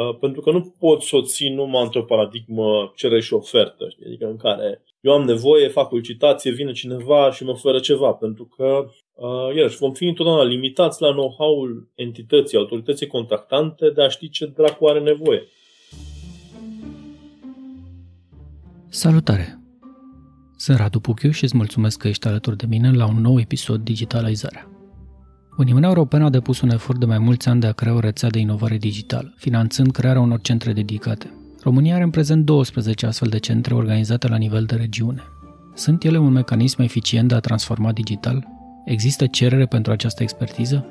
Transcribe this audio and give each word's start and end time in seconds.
Uh, 0.00 0.16
pentru 0.20 0.40
că 0.40 0.50
nu 0.50 0.74
pot 0.78 1.02
să 1.02 1.16
o 1.16 1.22
țin 1.22 1.54
numai 1.54 1.82
într-o 1.82 2.02
paradigmă 2.02 2.92
cere 2.96 3.20
și 3.20 3.34
ofertă, 3.34 3.88
știi? 3.88 4.06
adică 4.06 4.26
în 4.26 4.36
care 4.36 4.82
eu 5.00 5.12
am 5.12 5.24
nevoie, 5.24 5.68
fac 5.68 5.92
o 5.92 5.96
licitație, 5.96 6.50
vine 6.50 6.72
cineva 6.72 7.30
și 7.32 7.44
mă 7.44 7.50
oferă 7.50 7.78
ceva, 7.78 8.12
pentru 8.12 8.44
că, 8.56 8.90
uh, 9.14 9.56
iarăși, 9.56 9.76
vom 9.76 9.92
fi 9.92 10.04
întotdeauna 10.04 10.44
limitați 10.44 11.02
la 11.02 11.10
know-how-ul 11.10 11.90
entității, 11.94 12.58
autorității 12.58 13.06
contactante 13.06 13.90
de 13.90 14.02
a 14.02 14.08
ști 14.08 14.28
ce 14.28 14.46
dracu 14.46 14.86
are 14.86 15.00
nevoie. 15.00 15.42
Salutare! 18.88 19.58
Sunt 20.56 20.78
Radu 20.78 21.00
Puchiu 21.00 21.30
și 21.30 21.44
îți 21.44 21.56
mulțumesc 21.56 21.98
că 21.98 22.08
ești 22.08 22.26
alături 22.26 22.56
de 22.56 22.66
mine 22.68 22.92
la 22.92 23.06
un 23.06 23.20
nou 23.20 23.40
episod 23.40 23.80
Digitalizarea. 23.80 24.79
Uniunea 25.60 25.88
Europeană 25.88 26.24
a 26.24 26.30
depus 26.30 26.60
un 26.60 26.70
efort 26.70 26.98
de 26.98 27.04
mai 27.04 27.18
mulți 27.18 27.48
ani 27.48 27.60
de 27.60 27.66
a 27.66 27.72
crea 27.72 27.94
o 27.94 27.98
rețea 27.98 28.28
de 28.28 28.38
inovare 28.38 28.76
digitală, 28.76 29.32
finanțând 29.36 29.90
crearea 29.92 30.20
unor 30.20 30.40
centre 30.40 30.72
dedicate. 30.72 31.34
România 31.62 31.94
are 31.94 32.02
în 32.02 32.10
prezent 32.10 32.44
12 32.44 33.06
astfel 33.06 33.28
de 33.28 33.38
centre 33.38 33.74
organizate 33.74 34.28
la 34.28 34.36
nivel 34.36 34.64
de 34.64 34.74
regiune. 34.74 35.22
Sunt 35.74 36.04
ele 36.04 36.18
un 36.18 36.32
mecanism 36.32 36.82
eficient 36.82 37.28
de 37.28 37.34
a 37.34 37.40
transforma 37.40 37.92
digital? 37.92 38.46
Există 38.84 39.26
cerere 39.26 39.66
pentru 39.66 39.92
această 39.92 40.22
expertiză? 40.22 40.86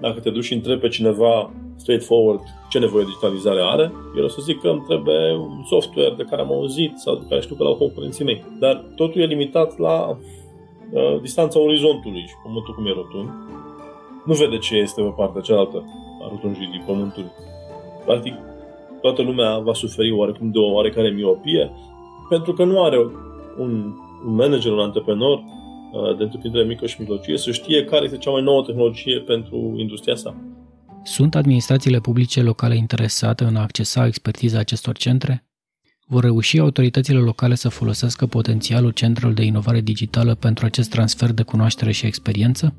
Dacă 0.00 0.20
te 0.20 0.30
duci 0.30 0.44
și 0.44 0.54
întrebi 0.54 0.80
pe 0.80 0.88
cineva 0.88 1.52
straightforward 1.76 2.42
ce 2.70 2.78
nevoie 2.78 3.04
de 3.04 3.08
digitalizare 3.08 3.60
are, 3.62 3.92
el 4.16 4.24
o 4.24 4.28
să 4.28 4.40
zic 4.44 4.60
că 4.60 4.68
îmi 4.68 4.84
trebuie 4.88 5.32
un 5.32 5.62
software 5.68 6.14
de 6.16 6.26
care 6.30 6.42
am 6.42 6.52
auzit 6.52 6.98
sau 6.98 7.14
de 7.14 7.24
care 7.28 7.40
știu 7.40 7.54
că 7.54 7.62
l-au 7.62 7.74
concurenții 7.74 8.24
mei. 8.24 8.44
Dar 8.58 8.84
totul 8.94 9.20
e 9.20 9.24
limitat 9.24 9.78
la 9.78 10.08
uh, 10.08 11.20
distanța 11.20 11.60
orizontului 11.60 12.20
și 12.20 12.34
pământul 12.42 12.74
cum 12.74 12.86
e 12.86 12.92
rotund 12.92 13.28
nu 14.26 14.34
vede 14.34 14.58
ce 14.58 14.76
este 14.76 15.02
pe 15.02 15.12
partea 15.16 15.40
cealaltă 15.40 15.84
a 16.22 16.28
rotunjii 16.28 16.82
pământului. 16.86 17.30
Practic, 18.04 18.34
toată 19.00 19.22
lumea 19.22 19.58
va 19.58 19.72
suferi 19.72 20.12
oarecum 20.12 20.50
de 20.50 20.58
o 20.58 20.72
oarecare 20.72 21.08
miopie 21.10 21.70
pentru 22.28 22.52
că 22.52 22.64
nu 22.64 22.82
are 22.82 22.98
un, 23.58 23.94
un 24.24 24.34
manager, 24.34 24.72
un 24.72 24.78
antreprenor 24.78 25.38
uh, 25.38 26.16
de 26.16 26.22
întreprindere 26.22 26.64
mică 26.64 26.86
și 26.86 26.96
mijlocie 26.98 27.36
să 27.36 27.50
știe 27.50 27.84
care 27.84 28.04
este 28.04 28.16
cea 28.16 28.30
mai 28.30 28.42
nouă 28.42 28.62
tehnologie 28.62 29.18
pentru 29.18 29.74
industria 29.76 30.14
sa. 30.14 30.36
Sunt 31.02 31.34
administrațiile 31.34 31.98
publice 31.98 32.42
locale 32.42 32.76
interesate 32.76 33.44
în 33.44 33.56
a 33.56 33.60
accesa 33.60 34.06
expertiza 34.06 34.58
acestor 34.58 34.96
centre? 34.96 35.44
Vor 36.06 36.22
reuși 36.22 36.58
autoritățile 36.58 37.18
locale 37.18 37.54
să 37.54 37.68
folosească 37.68 38.26
potențialul 38.26 38.90
centrelor 38.90 39.34
de 39.34 39.42
inovare 39.42 39.80
digitală 39.80 40.34
pentru 40.34 40.64
acest 40.66 40.90
transfer 40.90 41.32
de 41.32 41.42
cunoaștere 41.42 41.92
și 41.92 42.06
experiență? 42.06 42.74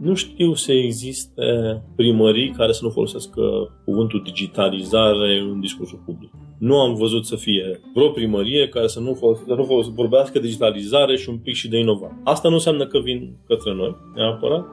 Nu 0.00 0.14
știu 0.14 0.54
să 0.54 0.72
existe 0.72 1.82
primării 1.96 2.50
care 2.50 2.72
să 2.72 2.80
nu 2.82 2.90
folosească 2.90 3.42
cuvântul 3.84 4.22
digitalizare 4.24 5.38
în 5.38 5.60
discursul 5.60 6.02
public. 6.04 6.30
Nu 6.58 6.80
am 6.80 6.94
văzut 6.94 7.26
să 7.26 7.36
fie 7.36 7.80
vreo 7.94 8.08
primărie 8.08 8.68
care 8.68 8.86
să 8.86 9.00
nu, 9.00 9.14
folosească, 9.14 9.52
să 9.52 9.60
nu 9.60 9.64
folosească, 9.64 10.00
vorbească 10.00 10.38
digitalizare 10.38 11.16
și 11.16 11.28
un 11.28 11.38
pic 11.38 11.54
și 11.54 11.68
de 11.68 11.78
inovare. 11.78 12.20
Asta 12.24 12.48
nu 12.48 12.54
înseamnă 12.54 12.86
că 12.86 12.98
vin 12.98 13.36
către 13.46 13.74
noi, 13.74 13.96
neapărat. 14.14 14.66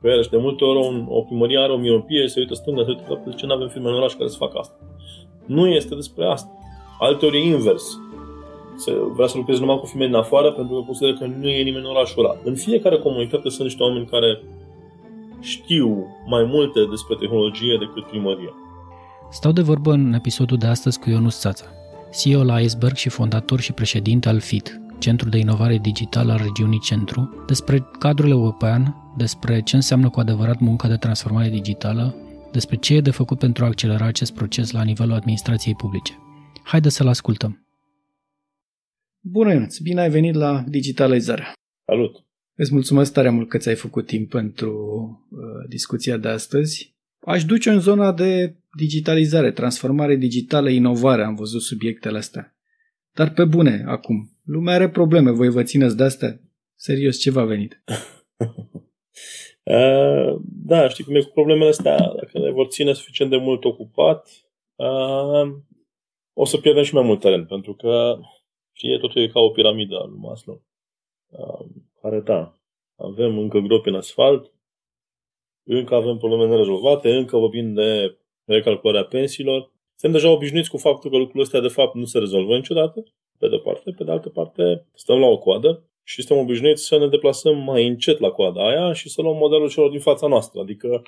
Pe 0.00 0.08
iarăși, 0.08 0.30
de 0.30 0.36
multe 0.36 0.64
ori 0.64 0.78
o, 0.78 1.16
o 1.16 1.22
primărie 1.22 1.58
are 1.58 1.72
o 1.72 1.76
miopie, 1.76 2.26
se 2.26 2.40
uită 2.40 2.54
stânga, 2.54 2.82
se 2.82 2.88
uită 2.88 3.02
dreapta, 3.04 3.30
zice, 3.30 3.46
nu 3.46 3.52
avem 3.52 3.68
firme 3.68 3.88
în 3.88 3.94
oraș 3.94 4.12
care 4.12 4.28
să 4.28 4.36
facă 4.36 4.58
asta. 4.58 4.74
Nu 5.46 5.66
este 5.68 5.94
despre 5.94 6.24
asta. 6.24 6.50
Alteori 6.98 7.36
e 7.36 7.44
invers 7.44 7.98
să 8.84 8.90
vrea 9.14 9.26
să 9.26 9.36
lucreze 9.36 9.60
numai 9.60 9.78
cu 9.78 9.86
femei 9.86 10.06
din 10.06 10.16
afară 10.16 10.52
pentru 10.52 10.74
că 10.74 10.80
consideră 10.80 11.14
că 11.18 11.26
nu 11.40 11.48
e 11.48 11.62
nimeni 11.62 11.84
în 11.84 11.90
orașul 11.94 12.24
ăla. 12.24 12.34
În 12.44 12.54
fiecare 12.54 12.98
comunitate 12.98 13.48
sunt 13.48 13.66
niște 13.68 13.82
oameni 13.82 14.06
care 14.06 14.42
știu 15.40 16.06
mai 16.26 16.44
multe 16.44 16.80
despre 16.90 17.14
tehnologie 17.18 17.76
decât 17.78 18.04
primăria. 18.10 18.52
Stau 19.30 19.52
de 19.52 19.60
vorbă 19.60 19.92
în 19.92 20.12
episodul 20.12 20.56
de 20.56 20.66
astăzi 20.66 20.98
cu 20.98 21.10
Ionus 21.10 21.38
Țața, 21.38 21.64
CEO 22.20 22.42
la 22.44 22.60
Iceberg 22.60 22.96
și 22.96 23.08
fondator 23.08 23.60
și 23.60 23.72
președinte 23.72 24.28
al 24.28 24.40
FIT, 24.40 24.80
Centrul 24.98 25.30
de 25.30 25.38
Inovare 25.38 25.78
Digitală 25.78 26.32
al 26.32 26.40
regiunii 26.42 26.80
Centru, 26.80 27.44
despre 27.46 27.88
cadrul 27.98 28.30
european, 28.30 29.12
despre 29.16 29.62
ce 29.62 29.76
înseamnă 29.76 30.08
cu 30.08 30.20
adevărat 30.20 30.58
munca 30.58 30.88
de 30.88 30.96
transformare 30.96 31.48
digitală, 31.48 32.14
despre 32.52 32.76
ce 32.76 32.94
e 32.94 33.00
de 33.00 33.10
făcut 33.10 33.38
pentru 33.38 33.64
a 33.64 33.66
accelera 33.66 34.04
acest 34.04 34.34
proces 34.34 34.70
la 34.70 34.82
nivelul 34.82 35.14
administrației 35.14 35.74
publice. 35.74 36.18
Haideți 36.62 36.94
să-l 36.94 37.08
ascultăm! 37.08 37.69
Bună, 39.22 39.52
Ionuț! 39.52 39.78
Bine 39.78 40.00
ai 40.00 40.10
venit 40.10 40.34
la 40.34 40.64
Digitalizarea! 40.68 41.52
Salut! 41.84 42.24
Îți 42.54 42.72
mulțumesc 42.72 43.12
tare 43.12 43.28
mult 43.28 43.48
că 43.48 43.58
ți-ai 43.58 43.74
făcut 43.74 44.06
timp 44.06 44.30
pentru 44.30 44.72
uh, 45.30 45.68
discuția 45.68 46.16
de 46.16 46.28
astăzi. 46.28 46.96
Aș 47.26 47.44
duce 47.44 47.70
în 47.70 47.80
zona 47.80 48.12
de 48.12 48.56
digitalizare, 48.76 49.52
transformare 49.52 50.16
digitală, 50.16 50.70
inovare. 50.70 51.24
Am 51.24 51.34
văzut 51.34 51.62
subiectele 51.62 52.18
astea. 52.18 52.56
Dar 53.12 53.32
pe 53.32 53.44
bune, 53.44 53.84
acum. 53.86 54.30
Lumea 54.44 54.74
are 54.74 54.88
probleme. 54.88 55.30
Voi 55.30 55.48
vă 55.48 55.62
țineți 55.62 55.96
de 55.96 56.02
astea? 56.02 56.40
Serios, 56.74 57.18
ce 57.18 57.30
v-a 57.30 57.44
venit? 57.44 57.82
uh, 59.62 60.36
da, 60.42 60.88
știi 60.88 61.04
cum 61.04 61.14
e 61.14 61.20
cu 61.20 61.30
problemele 61.32 61.68
astea. 61.68 61.96
Dacă 61.96 62.38
ne 62.38 62.50
vor 62.50 62.66
ține 62.66 62.92
suficient 62.92 63.30
de 63.30 63.36
mult 63.36 63.64
ocupat, 63.64 64.28
uh, 64.74 65.56
o 66.32 66.44
să 66.44 66.56
pierdem 66.56 66.82
și 66.82 66.94
mai 66.94 67.04
mult 67.04 67.20
teren. 67.20 67.44
Pentru 67.44 67.74
că 67.74 68.18
Știi, 68.80 68.98
totul 68.98 69.22
e 69.22 69.26
ca 69.26 69.40
o 69.40 69.50
piramidă 69.50 69.96
al 69.96 70.08
lui 70.10 70.18
Maslow. 70.18 70.62
Care, 72.00 72.20
da, 72.20 72.58
avem 72.96 73.38
încă 73.38 73.58
gropi 73.58 73.88
în 73.88 73.94
asfalt, 73.94 74.52
încă 75.62 75.94
avem 75.94 76.16
probleme 76.16 76.46
nerezolvate, 76.46 77.16
încă 77.16 77.36
vorbim 77.36 77.74
de 77.74 78.18
recalcularea 78.44 79.04
pensiilor. 79.04 79.72
Suntem 79.94 80.20
deja 80.20 80.34
obișnuiți 80.34 80.70
cu 80.70 80.76
faptul 80.76 81.10
că 81.10 81.16
lucrurile 81.16 81.44
astea, 81.44 81.60
de 81.60 81.68
fapt, 81.68 81.94
nu 81.94 82.04
se 82.04 82.18
rezolvă 82.18 82.56
niciodată, 82.56 83.04
pe 83.38 83.48
de 83.48 83.56
parte. 83.56 83.90
Pe 83.90 84.04
de 84.04 84.10
altă 84.10 84.28
parte, 84.28 84.86
stăm 84.94 85.18
la 85.18 85.26
o 85.26 85.38
coadă 85.38 85.82
și 86.02 86.22
suntem 86.22 86.44
obișnuiți 86.44 86.84
să 86.84 86.98
ne 86.98 87.08
deplasăm 87.08 87.58
mai 87.58 87.86
încet 87.86 88.18
la 88.18 88.30
coada 88.30 88.68
aia 88.68 88.92
și 88.92 89.08
să 89.08 89.22
luăm 89.22 89.36
modelul 89.36 89.70
celor 89.70 89.90
din 89.90 90.00
fața 90.00 90.26
noastră. 90.26 90.60
Adică 90.60 91.02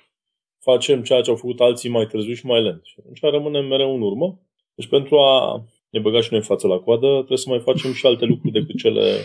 facem 0.58 1.02
ceea 1.02 1.20
ce 1.20 1.30
au 1.30 1.36
făcut 1.36 1.60
alții 1.60 1.90
mai 1.90 2.06
târziu 2.06 2.34
și 2.34 2.46
mai 2.46 2.62
lent. 2.62 2.84
Și 2.84 2.96
atunci 2.98 3.20
rămânem 3.20 3.66
mereu 3.66 3.94
în 3.94 4.02
urmă. 4.02 4.40
Deci 4.74 4.88
pentru 4.88 5.18
a 5.18 5.64
ne 5.92 6.00
băga 6.00 6.20
și 6.20 6.28
noi 6.30 6.38
în 6.38 6.46
față 6.46 6.66
la 6.66 6.78
coadă, 6.78 7.08
trebuie 7.14 7.38
să 7.38 7.48
mai 7.48 7.60
facem 7.60 7.92
și 7.92 8.06
alte 8.06 8.24
lucruri 8.24 8.52
decât 8.52 8.76
cele 8.78 9.16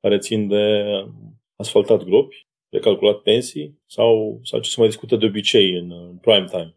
care 0.00 0.18
țin 0.18 0.48
de 0.48 0.84
asfaltat 1.56 2.04
gropi, 2.04 2.46
de 2.68 2.78
calculat 2.78 3.16
pensii 3.16 3.78
sau, 3.86 4.40
sau 4.42 4.60
ce 4.60 4.70
se 4.70 4.76
mai 4.78 4.88
discută 4.88 5.16
de 5.16 5.26
obicei 5.26 5.72
în, 5.72 5.90
în 5.90 6.16
prime 6.20 6.46
time 6.50 6.74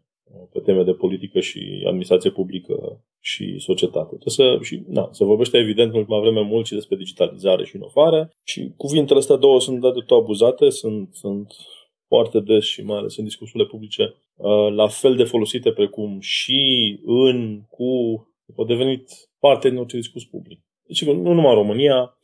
pe 0.52 0.60
teme 0.60 0.82
de 0.82 0.92
politică 0.92 1.40
și 1.40 1.82
administrație 1.86 2.30
publică 2.30 3.04
și 3.20 3.58
societate. 3.58 4.16
Să, 4.26 4.58
și, 4.62 4.82
na, 4.88 5.08
se 5.12 5.24
vorbește 5.24 5.58
evident 5.58 5.92
în 5.92 5.98
ultima 5.98 6.20
vreme 6.20 6.40
mult 6.40 6.66
și 6.66 6.74
despre 6.74 6.96
digitalizare 6.96 7.64
și 7.64 7.76
inovare 7.76 8.36
și 8.42 8.72
cuvintele 8.76 9.18
astea 9.18 9.36
două 9.36 9.60
sunt 9.60 9.80
de 9.80 9.88
tot 9.90 10.10
abuzate, 10.10 10.70
sunt, 10.70 11.14
sunt 11.14 11.54
foarte 12.06 12.40
des 12.40 12.64
și 12.64 12.82
mai 12.82 12.96
ales 12.96 13.16
în 13.16 13.24
discursurile 13.24 13.68
publice 13.68 14.14
uh, 14.34 14.72
la 14.72 14.88
fel 14.88 15.16
de 15.16 15.24
folosite 15.24 15.72
precum 15.72 16.20
și 16.20 16.62
în, 17.04 17.60
cu, 17.70 17.84
au 18.56 18.64
devenit 18.64 19.08
parte 19.46 19.68
din 19.68 19.78
orice 19.78 19.96
discurs 19.96 20.24
public. 20.24 20.60
Deci, 20.86 21.04
nu 21.04 21.32
numai 21.32 21.52
în 21.52 21.60
România, 21.62 22.18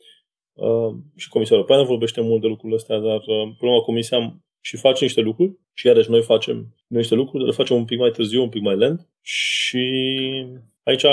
uh, 0.53 0.93
și 1.15 1.29
Comisia 1.29 1.55
Europeană 1.55 1.83
vorbește 1.83 2.21
mult 2.21 2.41
de 2.41 2.47
lucrurile 2.47 2.77
astea, 2.77 2.97
dar 2.99 3.17
uh, 3.17 3.53
problema 3.57 3.81
Comisia 3.81 4.41
și 4.59 4.77
face 4.77 5.03
niște 5.03 5.21
lucruri 5.21 5.59
și 5.73 5.87
iarăși 5.87 6.09
noi 6.09 6.21
facem 6.21 6.75
niște 6.87 7.15
lucruri, 7.15 7.37
dar 7.37 7.47
le 7.47 7.59
facem 7.61 7.75
un 7.75 7.85
pic 7.85 7.99
mai 7.99 8.11
târziu, 8.11 8.41
un 8.41 8.49
pic 8.49 8.61
mai 8.61 8.77
lent 8.77 9.09
și 9.21 9.85
aici 10.83 11.05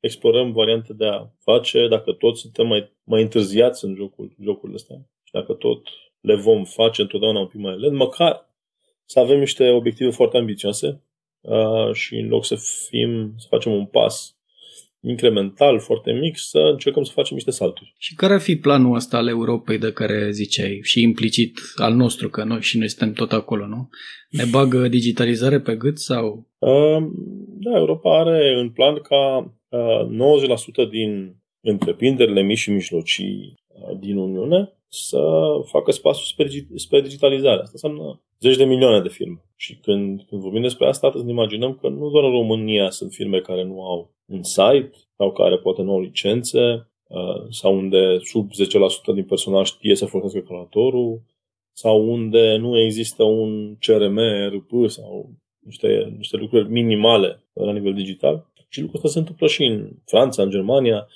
explorăm 0.00 0.52
variante 0.52 0.92
de 0.92 1.06
a 1.06 1.26
face, 1.38 1.88
dacă 1.88 2.12
tot 2.12 2.36
suntem 2.36 2.66
mai, 2.66 2.92
mai 3.04 3.22
întârziați 3.22 3.84
în 3.84 3.94
jocul, 3.94 4.34
jocurile 4.42 4.76
astea 4.76 4.96
și 5.22 5.32
dacă 5.32 5.52
tot 5.52 5.88
le 6.20 6.34
vom 6.34 6.64
face 6.64 7.02
întotdeauna 7.02 7.40
un 7.40 7.46
pic 7.46 7.60
mai 7.60 7.78
lent, 7.78 7.96
măcar 7.96 8.54
să 9.04 9.20
avem 9.20 9.38
niște 9.38 9.70
obiective 9.70 10.10
foarte 10.10 10.36
ambițioase 10.36 11.02
uh, 11.40 11.92
și 11.92 12.14
în 12.16 12.28
loc 12.28 12.44
să 12.44 12.56
fim, 12.88 13.34
să 13.36 13.46
facem 13.48 13.72
un 13.72 13.86
pas 13.86 14.39
incremental, 15.00 15.78
foarte 15.78 16.12
mic, 16.12 16.38
să 16.38 16.58
încercăm 16.58 17.02
să 17.02 17.12
facem 17.12 17.34
niște 17.34 17.50
salturi. 17.50 17.94
Și 17.98 18.14
care 18.14 18.32
ar 18.32 18.40
fi 18.40 18.56
planul 18.56 18.94
ăsta 18.94 19.16
al 19.16 19.28
Europei 19.28 19.78
de 19.78 19.92
care 19.92 20.30
ziceai 20.30 20.80
și 20.82 21.02
implicit 21.02 21.58
al 21.76 21.94
nostru, 21.94 22.28
că 22.28 22.44
noi 22.44 22.60
și 22.60 22.78
noi 22.78 22.88
suntem 22.88 23.12
tot 23.12 23.32
acolo, 23.32 23.66
nu? 23.66 23.88
Ne 24.30 24.44
bagă 24.50 24.88
digitalizare 24.88 25.60
pe 25.60 25.76
gât 25.76 25.98
sau? 25.98 26.48
Uh, 26.58 27.06
da, 27.58 27.78
Europa 27.78 28.18
are 28.18 28.54
în 28.58 28.70
plan 28.70 28.94
ca 28.94 29.54
uh, 29.68 30.86
90% 30.86 30.90
din 30.90 31.36
întreprinderile 31.60 32.42
mici 32.42 32.58
și 32.58 32.70
mijlocii 32.70 33.54
uh, 33.68 33.98
din 33.98 34.16
Uniune 34.16 34.72
să 34.88 35.20
facă 35.64 35.90
spațiul 35.90 36.24
spre, 36.24 36.66
spre 36.74 37.00
digitalizare. 37.00 37.60
Asta 37.60 37.70
înseamnă 37.72 38.22
zeci 38.40 38.56
de 38.56 38.64
milioane 38.64 39.00
de 39.00 39.08
firme. 39.08 39.44
Și 39.56 39.74
când, 39.74 40.22
când 40.28 40.40
vorbim 40.40 40.62
despre 40.62 40.86
asta, 40.86 41.08
trebuie 41.08 41.22
să 41.22 41.34
ne 41.34 41.40
imaginăm 41.40 41.78
că 41.80 41.88
nu 41.88 42.10
doar 42.10 42.24
în 42.24 42.30
România 42.30 42.90
sunt 42.90 43.12
firme 43.12 43.40
care 43.40 43.64
nu 43.64 43.84
au 43.84 44.14
un 44.30 44.42
site 44.42 44.90
sau 45.16 45.32
care 45.32 45.58
poate 45.58 45.82
nu 45.82 45.92
au 45.92 46.00
licențe 46.00 46.88
uh, 47.06 47.46
sau 47.50 47.76
unde 47.76 48.18
sub 48.18 48.50
10% 48.50 49.14
din 49.14 49.24
personal 49.24 49.64
știe 49.64 49.94
să 49.94 50.06
folosească 50.06 50.48
calculatorul 50.48 51.22
sau 51.72 52.10
unde 52.10 52.56
nu 52.56 52.78
există 52.78 53.22
un 53.22 53.76
CRM, 53.76 54.18
RP 54.52 54.90
sau 54.90 55.30
niște, 55.58 56.14
niște 56.16 56.36
lucruri 56.36 56.70
minimale 56.70 57.42
la 57.52 57.72
nivel 57.72 57.94
digital. 57.94 58.46
Și 58.68 58.80
lucrul 58.80 58.98
ăsta 58.98 59.08
se 59.08 59.18
întâmplă 59.18 59.46
și 59.46 59.64
în 59.64 59.90
Franța, 60.04 60.42
în 60.42 60.50
Germania. 60.50 61.08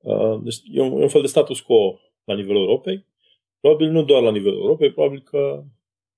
Uh, 0.00 0.38
deci 0.42 0.56
e 0.72 0.80
un, 0.80 0.90
e 0.90 1.02
un 1.02 1.08
fel 1.08 1.20
de 1.20 1.26
status 1.26 1.60
quo 1.60 1.98
la 2.24 2.34
nivelul 2.34 2.60
Europei. 2.60 3.06
Probabil 3.60 3.90
nu 3.90 4.02
doar 4.02 4.22
la 4.22 4.30
nivelul 4.30 4.58
Europei, 4.58 4.92
probabil 4.92 5.20
că 5.20 5.62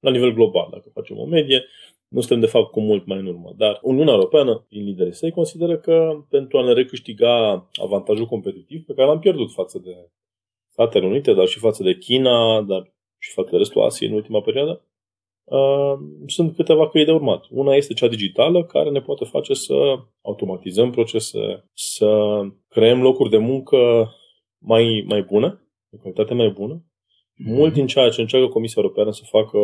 la 0.00 0.10
nivel 0.10 0.32
global, 0.32 0.68
dacă 0.70 0.90
facem 0.94 1.18
o 1.18 1.24
medie, 1.24 1.64
nu 2.10 2.20
suntem 2.20 2.40
de 2.40 2.46
fapt 2.46 2.70
cu 2.70 2.80
mult 2.80 3.06
mai 3.06 3.18
în 3.18 3.26
urmă. 3.26 3.54
Dar 3.56 3.78
Uniunea 3.82 4.14
Europeană, 4.14 4.66
din 4.68 4.84
liderii 4.84 5.14
săi, 5.14 5.30
consideră 5.30 5.76
că 5.78 6.24
pentru 6.28 6.58
a 6.58 6.64
ne 6.64 6.72
recâștiga 6.72 7.68
avantajul 7.82 8.26
competitiv 8.26 8.84
pe 8.84 8.94
care 8.94 9.06
l-am 9.06 9.18
pierdut 9.18 9.52
față 9.52 9.78
de 9.78 10.10
Statele 10.68 11.06
Unite, 11.06 11.32
dar 11.32 11.46
și 11.46 11.58
față 11.58 11.82
de 11.82 11.96
China, 11.96 12.62
dar 12.62 12.92
și 13.18 13.32
față 13.32 13.48
de 13.50 13.56
restul 13.56 13.82
Asiei 13.82 14.10
în 14.10 14.14
ultima 14.14 14.40
perioadă, 14.40 14.84
uh, 15.44 15.94
sunt 16.26 16.56
câteva 16.56 16.88
căi 16.88 17.04
de 17.04 17.12
urmat. 17.12 17.44
Una 17.50 17.74
este 17.74 17.94
cea 17.94 18.08
digitală, 18.08 18.64
care 18.64 18.90
ne 18.90 19.00
poate 19.00 19.24
face 19.24 19.54
să 19.54 19.74
automatizăm 20.22 20.90
procese, 20.90 21.64
să 21.72 22.40
creăm 22.68 23.02
locuri 23.02 23.30
de 23.30 23.38
muncă 23.38 24.10
mai, 24.58 25.04
mai 25.06 25.22
bune, 25.22 25.60
de 25.88 25.98
calitate 26.02 26.34
mai 26.34 26.50
bună. 26.50 26.84
Mult 27.34 27.72
din 27.72 27.86
ceea 27.86 28.08
ce 28.08 28.20
încearcă 28.20 28.48
Comisia 28.48 28.82
Europeană 28.82 29.10
să 29.10 29.22
facă 29.24 29.58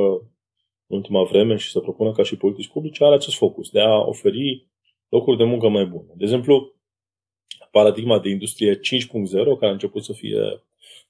în 0.86 0.96
ultima 0.96 1.22
vreme 1.22 1.56
și 1.56 1.70
să 1.70 1.80
propună 1.80 2.12
ca 2.12 2.22
și 2.22 2.36
politici 2.36 2.68
publice 2.68 3.04
are 3.04 3.14
acest 3.14 3.36
focus 3.36 3.70
de 3.70 3.80
a 3.80 3.98
oferi 3.98 4.66
locuri 5.08 5.36
de 5.36 5.44
muncă 5.44 5.68
mai 5.68 5.86
bune. 5.86 6.12
De 6.14 6.24
exemplu, 6.24 6.74
paradigma 7.70 8.18
de 8.18 8.28
industrie 8.28 8.74
5.0, 8.74 8.80
care 9.30 9.66
a 9.66 9.70
început 9.70 10.04
să 10.04 10.12
fie 10.12 10.62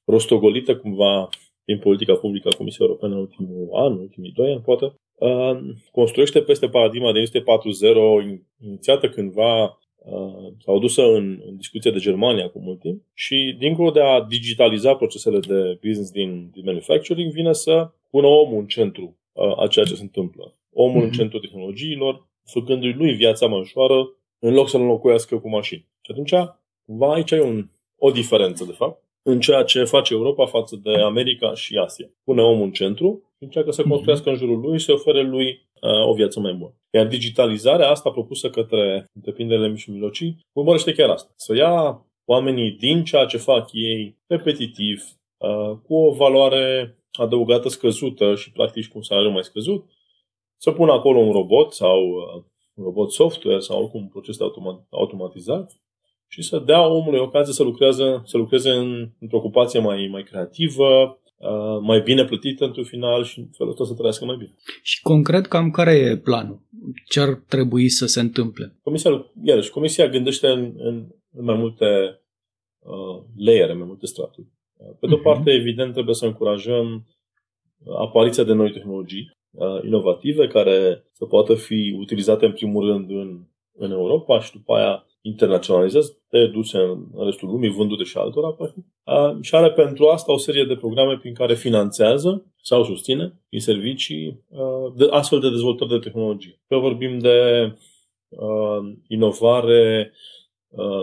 rostogolită 0.05 0.77
cumva 0.77 1.29
din 1.65 1.79
politica 1.79 2.15
publică 2.15 2.49
a 2.49 2.57
Comisiei 2.57 2.87
Europene 2.87 3.15
în 3.15 3.21
ultimul 3.21 3.69
an, 3.73 3.93
în 3.93 3.99
ultimii 3.99 4.33
doi 4.33 4.51
ani, 4.51 4.61
poate, 4.61 4.95
uh, 5.15 5.59
construiește 5.93 6.41
peste 6.41 6.69
paradigma 6.69 7.13
de 7.13 7.19
industrie 7.19 7.43
4.0 7.43 8.41
inițiată 8.65 9.09
cândva 9.09 9.63
uh, 9.63 10.53
sau 10.65 10.77
adusă 10.77 11.03
în, 11.03 11.43
în 11.47 11.57
discuție 11.57 11.91
de 11.91 11.99
Germania 11.99 12.45
acum 12.45 12.63
mult 12.63 12.81
timp 12.81 13.03
și 13.15 13.57
dincolo 13.59 13.91
de 13.91 14.01
a 14.01 14.23
digitaliza 14.23 14.95
procesele 14.95 15.39
de 15.39 15.79
business 15.87 16.11
din, 16.11 16.51
din 16.53 16.63
manufacturing, 16.65 17.33
vine 17.33 17.53
să 17.53 17.91
pună 18.11 18.27
omul 18.27 18.59
în 18.59 18.67
centru 18.67 19.05
uh, 19.05 19.26
a 19.57 19.67
ceea 19.67 19.85
ce 19.85 19.95
se 19.95 20.03
întâmplă. 20.03 20.55
Omul 20.73 20.91
mm-hmm. 20.91 21.03
în 21.03 21.07
mhm. 21.07 21.17
centru 21.17 21.39
tehnologiilor, 21.39 22.27
făcându-i 22.45 22.93
lui 22.93 23.13
viața 23.13 23.47
mai 23.47 23.59
ușoară, 23.59 24.11
în 24.39 24.55
loc 24.55 24.69
să-l 24.69 24.81
înlocuiască 24.81 25.39
cu 25.39 25.49
mașini. 25.49 25.89
Și 26.01 26.11
atunci, 26.11 26.33
va 26.85 27.13
aici 27.13 27.33
ai 27.33 27.41
un, 27.41 27.69
o 27.99 28.11
diferență, 28.11 28.65
de 28.65 28.73
fapt, 28.73 29.03
în 29.23 29.41
ceea 29.41 29.63
ce 29.63 29.85
face 29.85 30.15
Europa 30.15 30.47
față 30.47 30.81
de 30.83 30.95
America 30.95 31.55
și 31.55 31.77
Asia. 31.77 32.11
Pune 32.25 32.43
omul 32.43 32.65
în 32.65 32.73
centru 32.73 33.23
și 33.37 33.45
încearcă 33.45 33.71
să 33.71 33.81
mhm. 33.81 33.91
construiască 33.91 34.29
în 34.29 34.37
jurul 34.37 34.61
lui 34.61 34.79
și 34.79 34.85
să 34.85 34.93
ofere 34.93 35.23
lui 35.23 35.69
uh, 35.83 36.09
o 36.09 36.15
viață 36.15 36.41
mai 36.41 36.53
bună. 36.53 36.75
Iar 36.91 37.07
digitalizarea 37.07 37.91
asta 37.91 38.11
propusă 38.11 38.51
către 38.51 39.05
întreprinderile 39.15 39.69
mici 39.69 39.81
și 39.81 39.91
mijlocii 39.91 40.47
urmărește 40.53 40.93
chiar 40.93 41.09
asta. 41.09 41.33
Să 41.37 41.55
ia 41.55 42.07
oamenii 42.25 42.71
din 42.71 43.05
ceea 43.05 43.25
ce 43.25 43.37
fac 43.37 43.69
ei 43.73 44.17
repetitiv, 44.27 45.03
uh, 45.37 45.77
cu 45.87 45.95
o 45.95 46.13
valoare 46.13 46.97
adăugată 47.17 47.69
scăzută 47.69 48.35
și 48.35 48.53
practic 48.53 48.89
cu 48.89 48.97
un 48.97 49.03
salariu 49.03 49.31
mai 49.31 49.45
scăzut, 49.45 49.85
să 50.57 50.71
pună 50.71 50.93
acolo 50.93 51.19
un 51.19 51.33
robot 51.33 51.73
sau 51.73 52.09
uh, 52.09 52.43
un 52.75 52.85
robot 52.85 53.13
software 53.13 53.59
sau 53.59 53.81
oricum 53.81 54.01
un 54.01 54.09
proces 54.09 54.41
automat, 54.41 54.87
automatizat 54.91 55.81
și 56.29 56.43
să 56.43 56.59
dea 56.59 56.87
omului 56.89 57.19
ocazia 57.19 57.53
să 57.53 57.63
lucreze, 57.63 58.23
să 58.25 58.37
lucreze 58.37 58.71
în, 58.71 59.11
într-o 59.21 59.37
ocupație 59.37 59.81
mai, 59.81 60.09
mai 60.11 60.23
creativă, 60.23 61.21
uh, 61.37 61.81
mai 61.81 62.01
bine 62.01 62.25
plătită 62.25 62.65
într-un 62.65 62.85
final 62.85 63.25
și 63.25 63.39
în 63.39 63.49
felul 63.57 63.73
ăsta 63.73 63.85
să 63.85 63.95
trăiască 63.95 64.25
mai 64.25 64.37
bine. 64.37 64.55
Și 64.83 65.03
concret, 65.03 65.47
cam 65.47 65.71
care 65.71 65.93
e 65.93 66.17
planul? 66.17 66.61
Ce 67.09 67.21
ar 67.21 67.45
trebui 67.49 67.89
să 67.89 68.07
se 68.07 68.21
întâmple? 68.21 68.79
Comisia, 68.83 69.31
iarăși, 69.43 69.71
comisia 69.71 70.09
gândește 70.09 70.47
în, 70.47 70.73
în, 70.77 71.07
în 71.33 71.45
mai 71.45 71.57
multe 71.57 72.21
uh, 72.79 73.23
layere, 73.37 73.73
mai 73.73 73.87
multe 73.87 74.07
straturi. 74.07 74.47
Pe 75.01 75.07
de 75.07 75.15
o 75.15 75.19
uh-huh. 75.19 75.23
parte, 75.23 75.51
evident, 75.51 75.93
trebuie 75.93 76.15
să 76.15 76.27
încurajăm 76.27 77.07
apariția 77.99 78.45
de 78.45 78.53
noi 78.53 78.71
tehnologii 78.71 79.37
uh, 79.51 79.83
inovative 79.85 80.47
care 80.47 81.05
să 81.13 81.25
poată 81.25 81.55
fi 81.55 81.97
utilizate 81.99 82.47
în 82.47 82.53
primul 82.53 82.87
rând 82.87 83.11
în, 83.11 83.41
în 83.73 83.91
Europa 83.91 84.41
și 84.41 84.53
după 84.53 84.75
aia 84.75 85.07
internaționalizate, 85.21 86.47
duse 86.53 86.79
în 86.79 87.25
restul 87.25 87.49
lumii, 87.49 87.71
vândute 87.71 88.03
și 88.03 88.17
altora. 88.17 88.57
Uh, 88.59 89.37
și 89.41 89.55
are 89.55 89.71
pentru 89.71 90.07
asta 90.07 90.33
o 90.33 90.37
serie 90.37 90.65
de 90.65 90.77
programe 90.77 91.17
prin 91.17 91.35
care 91.35 91.55
finanțează 91.55 92.53
sau 92.63 92.85
susține 92.85 93.41
prin 93.49 93.61
servicii 93.61 94.45
uh, 94.49 94.93
de 94.97 95.07
astfel 95.11 95.41
de 95.41 95.51
dezvoltări 95.51 95.91
de 95.91 95.99
tehnologie. 95.99 96.61
Că 96.69 96.77
vorbim 96.77 97.19
de 97.19 97.73
uh, 98.29 98.93
inovare 99.09 100.13
uh, 100.13 100.36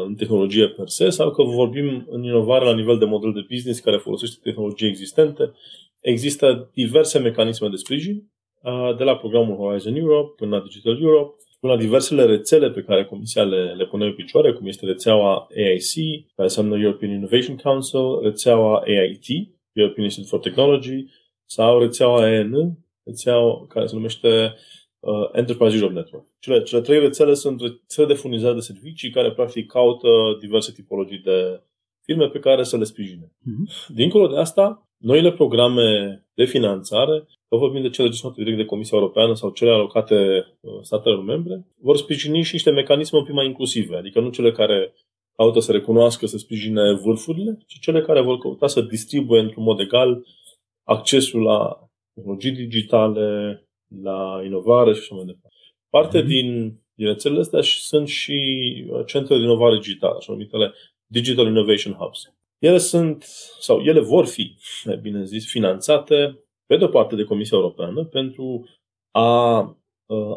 în 0.06 0.16
tehnologie 0.16 0.68
per 0.68 0.88
se 0.88 1.10
sau 1.10 1.32
că 1.32 1.44
vorbim 1.44 2.08
în 2.10 2.24
inovare 2.24 2.66
la 2.66 2.74
nivel 2.74 2.98
de 2.98 3.06
model 3.06 3.34
de 3.34 3.46
business 3.50 3.80
care 3.80 3.98
folosește 3.98 4.40
tehnologii 4.44 4.88
existente. 4.88 5.52
Există 6.00 6.70
diverse 6.74 7.20
mecanisme 7.20 7.68
de 7.68 7.76
sprijin, 7.76 8.32
uh, 8.62 8.96
de 8.98 9.04
la 9.04 9.16
programul 9.16 9.56
Horizon 9.56 9.96
Europe 9.96 10.34
până 10.38 10.56
la 10.56 10.64
Digital 10.64 11.02
Europe, 11.02 11.36
până 11.60 11.74
la 11.74 11.80
diversele 11.80 12.26
rețele 12.26 12.72
pe 12.72 12.82
care 12.82 13.06
Comisia 13.06 13.44
le, 13.44 13.74
le 13.78 13.86
pune 13.86 14.06
în 14.06 14.14
picioare, 14.14 14.54
cum 14.54 14.68
este 14.68 14.86
rețeaua 14.86 15.48
AIC, 15.56 15.94
care 16.36 16.48
înseamnă 16.48 16.78
European 16.80 17.12
Innovation 17.12 17.56
Council, 17.56 18.20
rețeaua 18.22 18.84
AIT, 18.86 19.26
European 19.74 20.04
Institute 20.04 20.30
for 20.30 20.40
Technology, 20.40 21.06
sau 21.46 21.80
rețeaua 21.80 22.32
EN, 22.32 22.78
rețeaua 23.04 23.66
care 23.68 23.86
se 23.86 23.96
numește 23.96 24.56
uh, 25.04 25.30
Enterprise 25.32 25.76
Europe 25.76 25.94
Network. 25.94 26.26
Cele, 26.40 26.62
cele 26.64 26.82
trei 26.82 27.00
rețele 27.00 27.34
sunt 27.34 27.62
rețele 27.62 28.08
de 28.08 28.14
furnizare 28.14 28.54
de 28.54 28.60
servicii 28.60 29.10
care 29.10 29.32
practic 29.32 29.68
caută 29.68 30.08
diverse 30.40 30.72
tipologii 30.72 31.18
de 31.18 31.62
firme 32.06 32.28
pe 32.28 32.40
care 32.40 32.64
să 32.64 32.78
le 32.78 32.84
sprijine. 32.84 33.26
Mm-hmm. 33.26 33.88
Dincolo 33.88 34.28
de 34.28 34.38
asta, 34.38 34.88
noile 34.98 35.32
programe 35.32 36.20
de 36.34 36.46
finanțare 36.46 37.28
că 37.50 37.60
vorbim 37.60 37.82
de 37.82 37.90
cele 37.90 38.08
gestionate 38.08 38.42
direct 38.42 38.60
de 38.60 38.66
Comisia 38.66 38.98
Europeană 38.98 39.34
sau 39.34 39.50
cele 39.50 39.72
alocate 39.72 40.46
uh, 40.60 40.72
statelor 40.82 41.24
membre, 41.24 41.66
vor 41.80 41.98
sprijini 41.98 42.42
și 42.42 42.54
niște 42.54 42.72
mecanisme 42.72 43.18
un 43.18 43.24
pic 43.24 43.34
mai 43.34 43.46
inclusive, 43.46 43.96
adică 43.96 44.20
nu 44.20 44.30
cele 44.30 44.52
care 44.52 44.94
caută 45.36 45.60
să 45.60 45.72
recunoască, 45.72 46.26
să 46.26 46.38
sprijine 46.38 46.94
vârfurile, 46.94 47.58
ci 47.68 47.80
cele 47.80 48.02
care 48.02 48.22
vor 48.22 48.38
căuta 48.38 48.68
să 48.68 48.82
distribuie 48.82 49.40
într-un 49.40 49.64
mod 49.64 49.80
egal 49.80 50.26
accesul 50.84 51.42
la 51.42 51.90
tehnologii 52.14 52.52
digitale, 52.52 53.63
la 54.02 54.42
inovare 54.46 54.94
și 54.94 55.00
așa 55.00 55.16
mai 55.16 55.26
departe. 55.26 55.58
Parte 55.90 56.22
mm-hmm. 56.22 56.28
din, 56.28 56.80
din 56.94 57.08
rețelele 57.08 57.40
astea 57.40 57.62
sunt 57.62 58.08
și 58.08 58.38
uh, 58.90 59.06
centre 59.06 59.38
de 59.38 59.44
inovare 59.44 59.76
digitală, 59.76 60.16
așa 60.18 60.32
numitele 60.32 60.74
Digital 61.06 61.46
Innovation 61.46 61.94
Hubs. 61.94 62.34
Ele 62.60 62.78
sunt, 62.78 63.24
sau 63.60 63.82
ele 63.82 64.00
vor 64.00 64.26
fi, 64.26 64.58
mai 64.84 64.98
bine 64.98 65.24
zis, 65.24 65.50
finanțate 65.50 66.44
pe 66.66 66.78
de 66.78 66.84
o 66.84 66.88
parte 66.88 67.16
de 67.16 67.24
Comisia 67.24 67.58
Europeană 67.58 68.06
pentru 68.06 68.66
a 69.12 69.78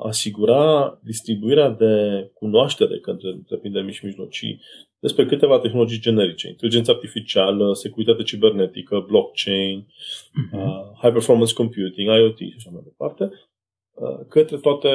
asigura 0.03 0.99
distribuirea 1.03 1.69
de 1.69 2.27
cunoaștere 2.35 2.99
către 2.99 3.29
întreprinderi 3.29 3.85
mici 3.85 3.95
și 3.95 4.05
mijlocii 4.05 4.61
despre 4.99 5.27
câteva 5.27 5.59
tehnologii 5.59 6.01
generice, 6.01 6.49
inteligență 6.49 6.91
artificială, 6.91 7.75
securitate 7.75 8.23
cibernetică, 8.23 9.05
blockchain, 9.09 9.87
uh-huh. 9.87 10.59
uh, 10.59 10.99
high 11.01 11.13
performance 11.13 11.53
computing, 11.53 12.09
IoT 12.09 12.39
și 12.39 12.55
așa 12.57 12.71
mai 12.73 12.83
departe, 12.85 13.31
uh, 13.95 14.27
către 14.29 14.57
toate 14.57 14.89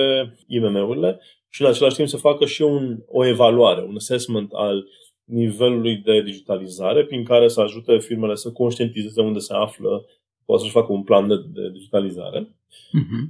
IMM-urile 0.47 1.19
și 1.49 1.61
în 1.61 1.67
același 1.67 1.95
timp 1.95 2.07
să 2.07 2.17
facă 2.17 2.45
și 2.45 2.61
un, 2.61 3.03
o 3.07 3.25
evaluare, 3.25 3.81
un 3.81 3.95
assessment 3.95 4.51
al 4.51 4.87
nivelului 5.23 5.95
de 5.95 6.21
digitalizare 6.21 7.05
prin 7.05 7.23
care 7.23 7.47
să 7.47 7.61
ajute 7.61 7.97
firmele 7.97 8.35
să 8.35 8.51
conștientizeze 8.51 9.21
unde 9.21 9.39
se 9.39 9.53
află 9.53 10.05
poate 10.45 10.61
să-și 10.61 10.75
facă 10.75 10.91
un 10.91 11.03
plan 11.03 11.27
de, 11.27 11.35
de 11.35 11.69
digitalizare. 11.69 12.43
Uh-huh. 12.43 13.23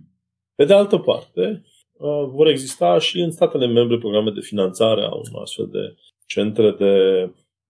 Pe 0.56 0.66
de 0.66 0.74
altă 0.74 0.98
parte, 0.98 1.64
uh, 1.92 2.26
vor 2.28 2.48
exista 2.48 3.00
și 3.00 3.20
în 3.20 3.32
statele 3.32 3.68
membre 3.68 3.98
programe 3.98 4.32
de 4.32 4.40
finanțare 4.40 5.02
a 5.02 5.12
unor 5.12 5.42
astfel 5.42 5.68
de 5.72 5.96
centre 6.34 6.72
de 6.72 7.24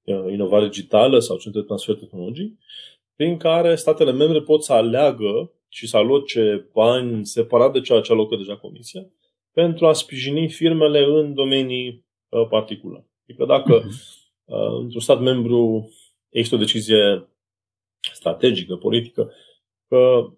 uh, 0.04 0.32
inovare 0.32 0.66
digitală 0.66 1.20
sau 1.20 1.38
centre 1.38 1.60
de 1.60 1.66
transfer 1.66 1.96
tehnologii, 1.96 2.58
prin 3.16 3.38
care 3.38 3.76
statele 3.76 4.12
membre 4.12 4.42
pot 4.42 4.64
să 4.64 4.74
aleagă 4.74 5.52
și 5.68 5.88
să 5.88 5.98
aloce 5.98 6.70
bani 6.74 7.26
separat 7.26 7.74
de 7.74 7.82
ceea 7.82 8.02
ce 8.02 8.12
alocă 8.12 8.36
deja 8.36 8.58
Comisia 8.58 9.02
pentru 9.54 9.88
a 9.88 9.94
sprijini 9.94 10.50
firmele 10.50 11.04
în 11.04 11.34
domenii 11.34 12.06
uh, 12.30 12.48
particulare. 12.50 13.10
Adică 13.24 13.46
dacă 13.46 13.80
uh-huh. 13.80 14.82
într-un 14.82 15.02
stat 15.02 15.22
membru 15.22 15.90
există 16.30 16.56
o 16.56 16.60
decizie 16.60 17.30
strategică, 18.14 18.76
politică, 18.76 19.32
că 19.88 20.30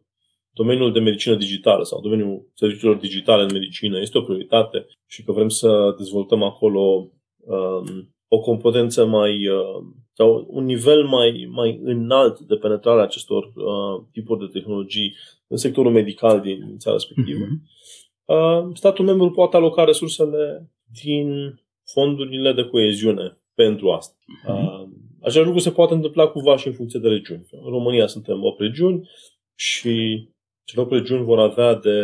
domeniul 0.53 0.93
de 0.93 0.99
medicină 0.99 1.35
digitală 1.35 1.83
sau 1.83 2.01
domeniul 2.01 2.51
serviciilor 2.53 2.95
digitale 2.95 3.43
în 3.43 3.51
medicină 3.51 3.99
este 3.99 4.17
o 4.17 4.21
prioritate 4.21 4.85
și 5.07 5.23
că 5.23 5.31
vrem 5.31 5.49
să 5.49 5.93
dezvoltăm 5.97 6.43
acolo 6.43 7.11
um, 7.37 8.12
o 8.35 8.39
competență 8.39 9.05
mai 9.05 9.47
uh, 9.47 9.85
sau 10.13 10.47
un 10.49 10.65
nivel 10.65 11.03
mai, 11.03 11.47
mai 11.51 11.79
înalt 11.83 12.39
de 12.39 12.55
penetrare 12.55 12.99
a 12.99 13.03
acestor 13.03 13.43
uh, 13.43 14.05
tipuri 14.11 14.39
de 14.39 14.59
tehnologii 14.59 15.15
în 15.47 15.57
sectorul 15.57 15.91
medical 15.91 16.41
din 16.41 16.77
țara 16.77 16.95
respectivă. 16.95 17.45
Mm-hmm. 17.45 18.73
statul 18.73 19.05
membru 19.05 19.31
poate 19.31 19.55
aloca 19.55 19.83
resursele 19.83 20.71
din 21.03 21.59
fondurile 21.93 22.53
de 22.53 22.63
coeziune 22.63 23.37
pentru 23.53 23.91
asta. 23.91 24.15
Uh-huh. 24.17 24.87
Același 25.21 25.47
lucru 25.47 25.61
se 25.61 25.71
poate 25.71 25.93
întâmpla 25.93 26.27
cumva 26.27 26.57
și 26.57 26.67
în 26.67 26.73
funcție 26.73 26.99
de 26.99 27.07
regiuni. 27.07 27.47
În 27.51 27.69
România 27.69 28.07
suntem 28.07 28.43
8 28.43 28.59
regiuni 28.59 29.09
și 29.55 30.27
cele 30.63 30.81
8 30.81 30.91
regiuni 30.91 31.23
vor 31.23 31.39
avea 31.39 31.75
de, 31.75 31.99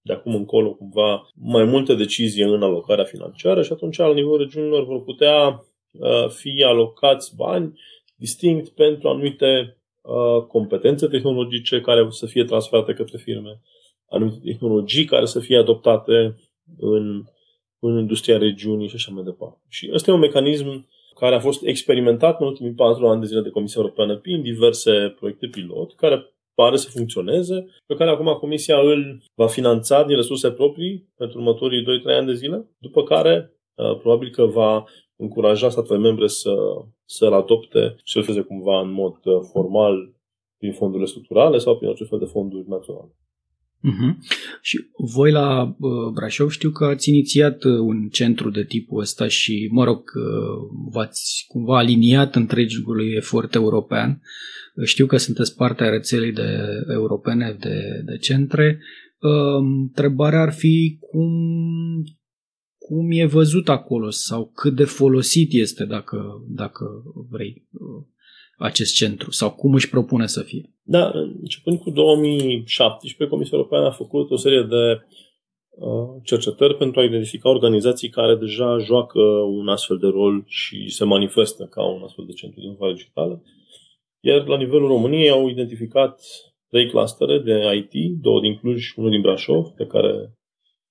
de 0.00 0.12
acum 0.12 0.34
încolo 0.34 0.74
cumva 0.74 1.30
mai 1.34 1.64
multe 1.64 1.94
decizii 1.94 2.42
în 2.42 2.62
alocarea 2.62 3.04
financiară 3.04 3.62
și 3.62 3.72
atunci 3.72 3.96
la 3.96 4.12
nivelul 4.12 4.38
regiunilor 4.38 4.84
vor 4.84 5.02
putea 5.02 5.46
uh, 5.48 5.67
fi 6.28 6.64
alocați 6.66 7.36
bani 7.36 7.80
distinct 8.16 8.68
pentru 8.68 9.08
anumite 9.08 9.76
uh, 10.00 10.42
competențe 10.42 11.06
tehnologice 11.06 11.80
care 11.80 12.06
să 12.10 12.26
fie 12.26 12.44
transferate 12.44 12.92
către 12.92 13.18
firme, 13.18 13.60
anumite 14.08 14.38
tehnologii 14.44 15.04
care 15.04 15.24
să 15.24 15.40
fie 15.40 15.58
adoptate 15.58 16.36
în, 16.78 17.24
în 17.78 17.98
industria 17.98 18.38
regiunii 18.38 18.88
și 18.88 18.94
așa 18.94 19.12
mai 19.12 19.22
departe. 19.24 19.58
Și 19.68 19.90
ăsta 19.92 20.10
e 20.10 20.14
un 20.14 20.20
mecanism 20.20 20.86
care 21.14 21.34
a 21.34 21.40
fost 21.40 21.62
experimentat 21.62 22.40
în 22.40 22.46
ultimii 22.46 22.72
patru 22.72 23.06
ani 23.06 23.20
de 23.20 23.26
zile 23.26 23.40
de 23.40 23.50
Comisia 23.50 23.80
Europeană 23.80 24.16
prin 24.16 24.42
diverse 24.42 25.14
proiecte 25.18 25.46
pilot, 25.46 25.94
care 25.94 26.32
pare 26.54 26.76
să 26.76 26.90
funcționeze, 26.90 27.66
pe 27.86 27.94
care 27.94 28.10
acum 28.10 28.36
Comisia 28.40 28.80
îl 28.80 29.22
va 29.34 29.46
finanța 29.46 30.04
din 30.04 30.16
resurse 30.16 30.50
proprii 30.50 31.08
pentru 31.16 31.38
următorii 31.38 31.82
2-3 31.82 31.86
ani 32.04 32.26
de 32.26 32.34
zile, 32.34 32.66
după 32.78 33.02
care 33.02 33.34
uh, 33.52 33.57
probabil 34.00 34.30
că 34.30 34.44
va 34.44 34.84
încuraja 35.16 35.70
statele 35.70 35.98
membre 35.98 36.26
să, 36.26 36.54
să-l 37.04 37.32
adopte 37.32 37.94
și 38.04 38.12
să-l 38.12 38.22
feze 38.22 38.40
cumva 38.40 38.80
în 38.80 38.92
mod 38.92 39.14
uh, 39.24 39.40
formal 39.52 40.14
prin 40.58 40.72
fondurile 40.72 41.08
structurale 41.08 41.58
sau 41.58 41.76
prin 41.76 41.88
orice 41.88 42.04
fel 42.04 42.18
de 42.18 42.24
fonduri 42.24 42.68
naționale. 42.68 43.12
Uh-huh. 43.78 44.16
Și 44.60 44.78
voi 44.96 45.30
la 45.30 45.76
uh, 45.78 46.12
Brașov 46.12 46.50
știu 46.50 46.70
că 46.70 46.84
ați 46.84 47.08
inițiat 47.08 47.64
uh, 47.64 47.78
un 47.78 48.08
centru 48.08 48.50
de 48.50 48.64
tipul 48.64 49.00
ăsta 49.00 49.28
și, 49.28 49.68
mă 49.70 49.84
rog, 49.84 49.98
uh, 50.14 50.78
v-ați 50.90 51.44
cumva 51.48 51.78
aliniat 51.78 52.34
întregului 52.34 53.12
efort 53.16 53.54
european. 53.54 54.20
Știu 54.84 55.06
că 55.06 55.16
sunteți 55.16 55.56
partea 55.56 55.88
rețelei 55.88 56.32
de 56.32 56.58
europene 56.92 57.56
de, 57.60 58.02
de 58.04 58.16
centre. 58.16 58.80
Uh, 59.20 59.60
întrebarea 59.60 60.40
ar 60.40 60.52
fi 60.52 60.98
cum, 61.00 61.30
cum 62.88 63.10
e 63.10 63.24
văzut 63.26 63.68
acolo 63.68 64.10
sau 64.10 64.50
cât 64.54 64.74
de 64.74 64.84
folosit 64.84 65.52
este, 65.52 65.84
dacă, 65.84 66.44
dacă 66.48 66.84
vrei, 67.30 67.66
uh, 67.72 68.04
acest 68.58 68.94
centru 68.94 69.30
sau 69.30 69.50
cum 69.50 69.74
își 69.74 69.88
propune 69.88 70.26
să 70.26 70.42
fie. 70.42 70.70
Da, 70.82 71.10
începând 71.40 71.78
cu 71.78 71.90
2017, 71.90 73.34
Comisia 73.34 73.56
Europeană 73.56 73.86
a 73.86 73.90
făcut 74.02 74.30
o 74.30 74.36
serie 74.36 74.62
de 74.62 74.84
uh, 75.70 76.22
cercetări 76.24 76.76
pentru 76.76 77.00
a 77.00 77.04
identifica 77.04 77.48
organizații 77.48 78.08
care 78.08 78.36
deja 78.36 78.78
joacă 78.78 79.20
un 79.58 79.68
astfel 79.68 79.98
de 79.98 80.06
rol 80.06 80.44
și 80.46 80.88
se 80.88 81.04
manifestă 81.04 81.64
ca 81.64 81.82
un 81.84 82.02
astfel 82.02 82.24
de 82.24 82.32
centru 82.32 82.60
de 82.60 82.66
inovare 82.66 82.92
digitală. 82.92 83.42
Iar 84.20 84.46
la 84.46 84.56
nivelul 84.56 84.88
României 84.88 85.30
au 85.30 85.48
identificat 85.48 86.20
trei 86.68 86.90
clustere 86.90 87.38
de 87.38 87.54
IT, 87.74 88.20
două 88.20 88.40
din 88.40 88.56
Cluj 88.56 88.80
și 88.82 88.98
unul 88.98 89.10
din 89.10 89.20
Brașov, 89.20 89.66
pe 89.66 89.86
care, 89.86 90.32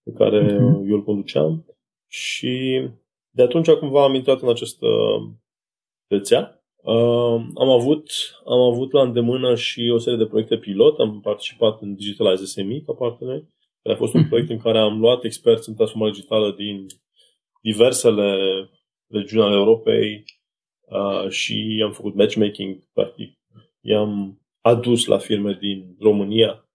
pe 0.04 0.12
care 0.12 0.46
uh-huh. 0.46 0.90
eu 0.90 0.96
îl 0.96 1.04
conduceam. 1.04 1.66
Și 2.08 2.84
de 3.30 3.42
atunci 3.42 3.70
cumva 3.70 4.04
am 4.04 4.14
intrat 4.14 4.42
în 4.42 4.50
această 4.50 4.88
rețea 6.08 6.58
Uh, 6.88 7.46
am, 7.56 7.70
avut, 7.70 8.12
am 8.46 8.60
avut 8.60 8.92
la 8.92 9.02
îndemână 9.02 9.56
și 9.56 9.92
o 9.94 9.98
serie 9.98 10.18
de 10.18 10.26
proiecte 10.26 10.58
pilot. 10.58 11.00
Am 11.00 11.22
participat 11.22 11.82
în 11.82 11.96
Digitalize 11.96 12.46
SME 12.46 12.80
ca 12.80 12.94
partener, 12.94 13.44
care 13.82 13.96
a 13.96 13.98
fost 13.98 14.14
un 14.14 14.20
mhm. 14.20 14.30
proiect 14.30 14.50
în 14.50 14.58
care 14.58 14.78
am 14.78 15.00
luat 15.00 15.24
experți 15.24 15.70
în 15.70 15.76
transformare 15.76 16.12
digitală 16.12 16.52
din 16.52 16.86
diversele 17.62 18.36
regiuni 19.08 19.46
ale 19.46 19.56
Europei 19.56 20.24
uh, 20.82 21.30
și 21.30 21.82
am 21.84 21.92
făcut 21.92 22.16
matchmaking, 22.16 22.84
practic. 22.94 23.34
I-am 23.82 24.42
adus 24.62 25.06
la 25.06 25.18
firme 25.18 25.58
din 25.62 25.96
România, 26.00 26.70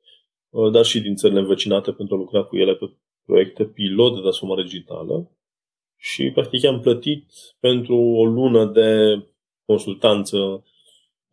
uh, 0.50 0.72
dar 0.72 0.84
și 0.84 1.00
din 1.00 1.14
țările 1.14 1.40
învecinate 1.40 1.92
pentru 1.92 2.14
a 2.14 2.18
lucra 2.18 2.42
cu 2.42 2.56
ele 2.56 2.74
pe 2.74 2.84
proiecte 3.32 3.64
pilot 3.64 4.14
de 4.14 4.20
transformare 4.20 4.62
digitală. 4.62 5.30
Și, 5.96 6.30
practic, 6.30 6.64
am 6.64 6.80
plătit 6.80 7.24
pentru 7.60 7.96
o 7.96 8.24
lună 8.24 8.64
de 8.66 9.22
consultanță, 9.64 10.64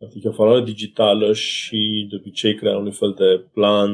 adică 0.00 0.30
valoare 0.30 0.64
digitală 0.64 1.32
și 1.32 2.06
de 2.10 2.16
obicei 2.16 2.54
crea 2.54 2.76
un 2.76 2.90
fel 2.90 3.12
de 3.12 3.44
plan, 3.52 3.90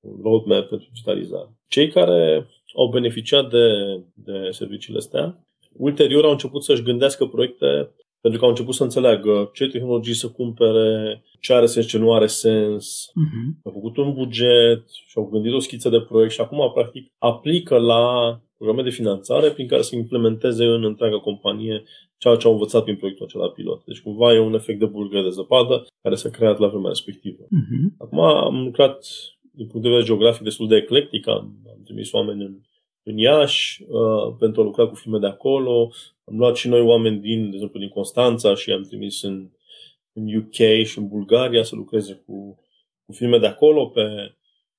un 0.00 0.20
roadmap 0.22 0.68
pentru 0.68 0.88
digitalizare. 0.92 1.48
Cei 1.68 1.88
care 1.88 2.46
au 2.74 2.88
beneficiat 2.88 3.50
de, 3.50 3.66
de 4.14 4.50
serviciile 4.50 4.98
astea, 4.98 5.46
ulterior 5.72 6.24
au 6.24 6.30
început 6.30 6.64
să-și 6.64 6.82
gândească 6.82 7.26
proiecte 7.26 7.90
pentru 8.20 8.38
că 8.38 8.44
au 8.44 8.50
început 8.50 8.74
să 8.74 8.82
înțeleagă 8.82 9.50
ce 9.54 9.66
tehnologii 9.66 10.14
să 10.14 10.28
cumpere, 10.28 11.22
ce 11.40 11.52
are 11.52 11.66
sens, 11.66 11.86
ce 11.86 11.98
nu 11.98 12.12
are 12.12 12.26
sens. 12.26 13.10
Uh-huh. 13.10 13.62
Au 13.64 13.72
făcut 13.72 13.96
un 13.96 14.12
buget 14.12 14.88
și 14.88 15.12
au 15.14 15.28
gândit 15.32 15.52
o 15.52 15.58
schiță 15.58 15.88
de 15.88 16.00
proiect 16.00 16.32
și 16.32 16.40
acum, 16.40 16.70
practic, 16.74 17.12
aplică 17.18 17.78
la 17.78 18.04
programe 18.56 18.82
de 18.82 18.90
finanțare 18.90 19.50
prin 19.50 19.66
care 19.66 19.82
să 19.82 19.96
implementeze 19.96 20.64
în 20.64 20.84
întreaga 20.84 21.18
companie 21.18 21.82
ceea 22.16 22.36
ce 22.36 22.46
au 22.46 22.52
învățat 22.52 22.82
prin 22.82 22.96
proiectul 22.96 23.26
acela 23.26 23.48
pilot. 23.48 23.84
Deci 23.84 24.00
cumva 24.00 24.34
e 24.34 24.38
un 24.38 24.54
efect 24.54 24.78
de 24.78 24.86
bulgăre 24.86 25.22
de 25.22 25.28
zăpadă 25.28 25.86
care 26.02 26.14
s-a 26.14 26.28
creat 26.30 26.58
la 26.58 26.68
vremea 26.68 26.88
respectivă. 26.88 27.44
Uh-huh. 27.44 27.96
Acum 27.98 28.20
am 28.20 28.64
lucrat 28.64 29.06
din 29.50 29.66
punct 29.66 29.82
de 29.82 29.88
vedere 29.88 30.06
geografic 30.06 30.42
destul 30.42 30.68
de 30.68 30.76
eclectic, 30.76 31.28
am, 31.28 31.56
am 31.68 31.80
trimis 31.84 32.12
oameni 32.12 32.42
în, 32.42 32.60
în 33.08 33.18
Iași 33.18 33.82
uh, 33.82 34.34
pentru 34.38 34.60
a 34.60 34.64
lucra 34.64 34.86
cu 34.86 34.94
firme 34.94 35.18
de 35.18 35.26
acolo, 35.26 35.90
am 36.24 36.36
luat 36.36 36.56
și 36.56 36.68
noi 36.68 36.80
oameni 36.80 37.20
din, 37.20 37.48
de 37.48 37.54
exemplu, 37.54 37.78
din 37.78 37.88
Constanța 37.88 38.54
și 38.54 38.72
am 38.72 38.82
trimis 38.82 39.22
în, 39.22 39.48
în 40.12 40.36
UK 40.36 40.84
și 40.84 40.98
în 40.98 41.08
Bulgaria 41.08 41.62
să 41.62 41.74
lucreze 41.74 42.22
cu, 42.26 42.58
cu 43.04 43.12
firme 43.12 43.38
de 43.38 43.46
acolo 43.46 43.86
pe, 43.86 44.34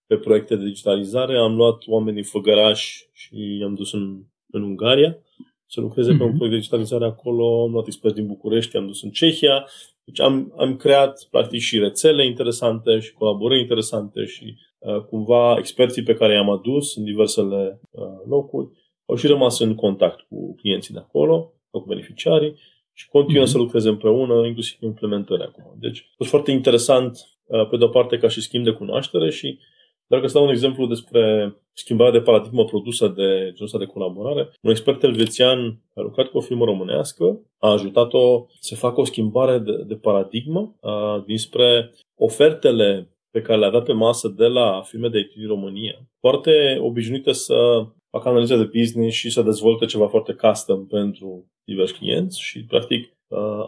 pe 0.07 0.15
proiecte 0.15 0.55
de 0.55 0.65
digitalizare. 0.65 1.37
Am 1.37 1.55
luat 1.55 1.83
oameni 1.87 2.15
din 2.15 2.23
Făgăraș 2.23 3.01
și 3.13 3.57
i-am 3.59 3.75
dus 3.75 3.93
în, 3.93 4.23
în 4.51 4.63
Ungaria 4.63 5.17
să 5.65 5.81
lucreze 5.81 6.13
mm-hmm. 6.13 6.17
pe 6.17 6.23
un 6.23 6.29
mhm. 6.29 6.37
proiect 6.37 6.55
de 6.55 6.61
digitalizare 6.61 7.05
acolo, 7.05 7.63
am 7.63 7.71
luat 7.71 7.87
experți 7.87 8.17
din 8.17 8.27
București, 8.27 8.77
am 8.77 8.87
dus 8.87 9.03
în 9.03 9.09
Cehia. 9.09 9.67
Deci 10.03 10.19
am, 10.19 10.53
am 10.57 10.75
creat 10.75 11.27
practic 11.31 11.59
și 11.59 11.79
rețele 11.79 12.25
interesante 12.25 12.99
și 12.99 13.13
colaborări 13.13 13.61
interesante 13.61 14.25
și 14.25 14.43
uh, 14.43 14.68
cumva 15.09 15.55
experții 15.57 16.03
pe 16.03 16.13
care 16.13 16.33
i-am 16.33 16.49
adus 16.49 16.95
în 16.95 17.03
diversele 17.03 17.79
uh, 17.89 18.03
locuri 18.27 18.69
au 19.05 19.15
și 19.15 19.27
rămas 19.27 19.59
în 19.59 19.75
contact 19.75 20.19
cu 20.29 20.55
clienții 20.55 20.93
de 20.93 20.99
acolo, 20.99 21.53
cu 21.71 21.83
beneficiarii 21.87 22.55
și 22.93 23.07
continuă 23.07 23.43
mm-hmm. 23.43 23.47
să 23.47 23.57
lucreze 23.57 23.89
împreună, 23.89 24.45
inclusiv 24.45 24.81
implementări 24.81 25.43
acum. 25.43 25.75
Deci 25.79 25.99
a 26.11 26.13
fost 26.17 26.29
foarte 26.29 26.51
interesant, 26.51 27.17
uh, 27.45 27.67
pe 27.69 27.77
de-o 27.77 27.87
parte, 27.87 28.17
ca 28.17 28.27
și 28.27 28.41
schimb 28.41 28.63
de 28.63 28.71
cunoaștere 28.71 29.29
și 29.29 29.59
dacă 30.07 30.27
să 30.27 30.33
dau 30.33 30.43
un 30.43 30.51
exemplu 30.51 30.85
despre 30.85 31.55
schimbarea 31.73 32.11
de 32.11 32.21
paradigmă 32.21 32.65
produsă 32.65 33.07
de 33.07 33.53
genul 33.55 33.79
de 33.79 33.85
colaborare, 33.85 34.49
un 34.61 34.69
expert 34.69 35.03
elvețian 35.03 35.57
care 35.57 35.79
a 35.93 36.01
lucrat 36.01 36.27
cu 36.27 36.37
o 36.37 36.41
firmă 36.41 36.65
românească 36.65 37.39
a 37.57 37.71
ajutat-o 37.71 38.45
să 38.59 38.75
facă 38.75 38.99
o 38.99 39.05
schimbare 39.05 39.57
de, 39.57 39.83
de 39.87 39.95
paradigmă 39.95 40.75
a, 40.81 41.23
dinspre 41.25 41.91
ofertele 42.15 43.09
pe 43.31 43.41
care 43.41 43.59
le 43.59 43.65
avea 43.65 43.81
pe 43.81 43.93
masă 43.93 44.27
de 44.27 44.45
la 44.45 44.81
firme 44.81 45.07
de 45.07 45.19
IT 45.19 45.33
din 45.33 45.47
România, 45.47 46.07
foarte 46.19 46.77
obișnuite 46.81 47.31
să 47.31 47.85
facă 48.11 48.29
analize 48.29 48.57
de 48.57 48.71
business 48.79 49.15
și 49.15 49.29
să 49.29 49.41
dezvolte 49.41 49.85
ceva 49.85 50.07
foarte 50.07 50.33
custom 50.33 50.87
pentru 50.87 51.45
diversi 51.63 51.93
clienți 51.93 52.41
și, 52.41 52.63
practic, 52.63 53.13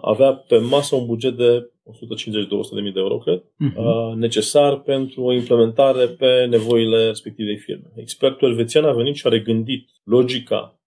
avea 0.01 0.33
pe 0.33 0.57
masă 0.57 0.95
un 0.95 1.05
buget 1.05 1.37
de 1.37 1.71
150-200 1.91 2.73
de 2.73 2.81
mii 2.81 2.91
de 2.91 2.99
euro, 2.99 3.17
cred, 3.17 3.39
uh-huh. 3.39 4.13
necesar 4.15 4.79
pentru 4.79 5.23
o 5.23 5.33
implementare 5.33 6.07
pe 6.07 6.45
nevoile 6.45 7.07
respectivei 7.07 7.57
firme. 7.57 7.91
Expertul 7.95 8.49
elvețian 8.49 8.85
a 8.85 8.91
venit 8.91 9.15
și 9.15 9.27
a 9.27 9.29
regândit 9.29 9.89
logica 10.03 10.79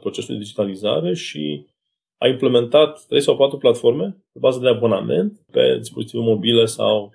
procesului 0.00 0.36
de 0.36 0.42
digitalizare 0.42 1.14
și 1.14 1.66
a 2.18 2.26
implementat 2.26 3.04
trei 3.08 3.20
sau 3.20 3.36
patru 3.36 3.58
platforme 3.58 4.16
pe 4.32 4.38
bază 4.38 4.58
de 4.58 4.68
abonament 4.68 5.40
pe 5.52 5.76
dispozitive 5.78 6.22
mobile 6.22 6.64
sau 6.64 7.04
uh, 7.04 7.12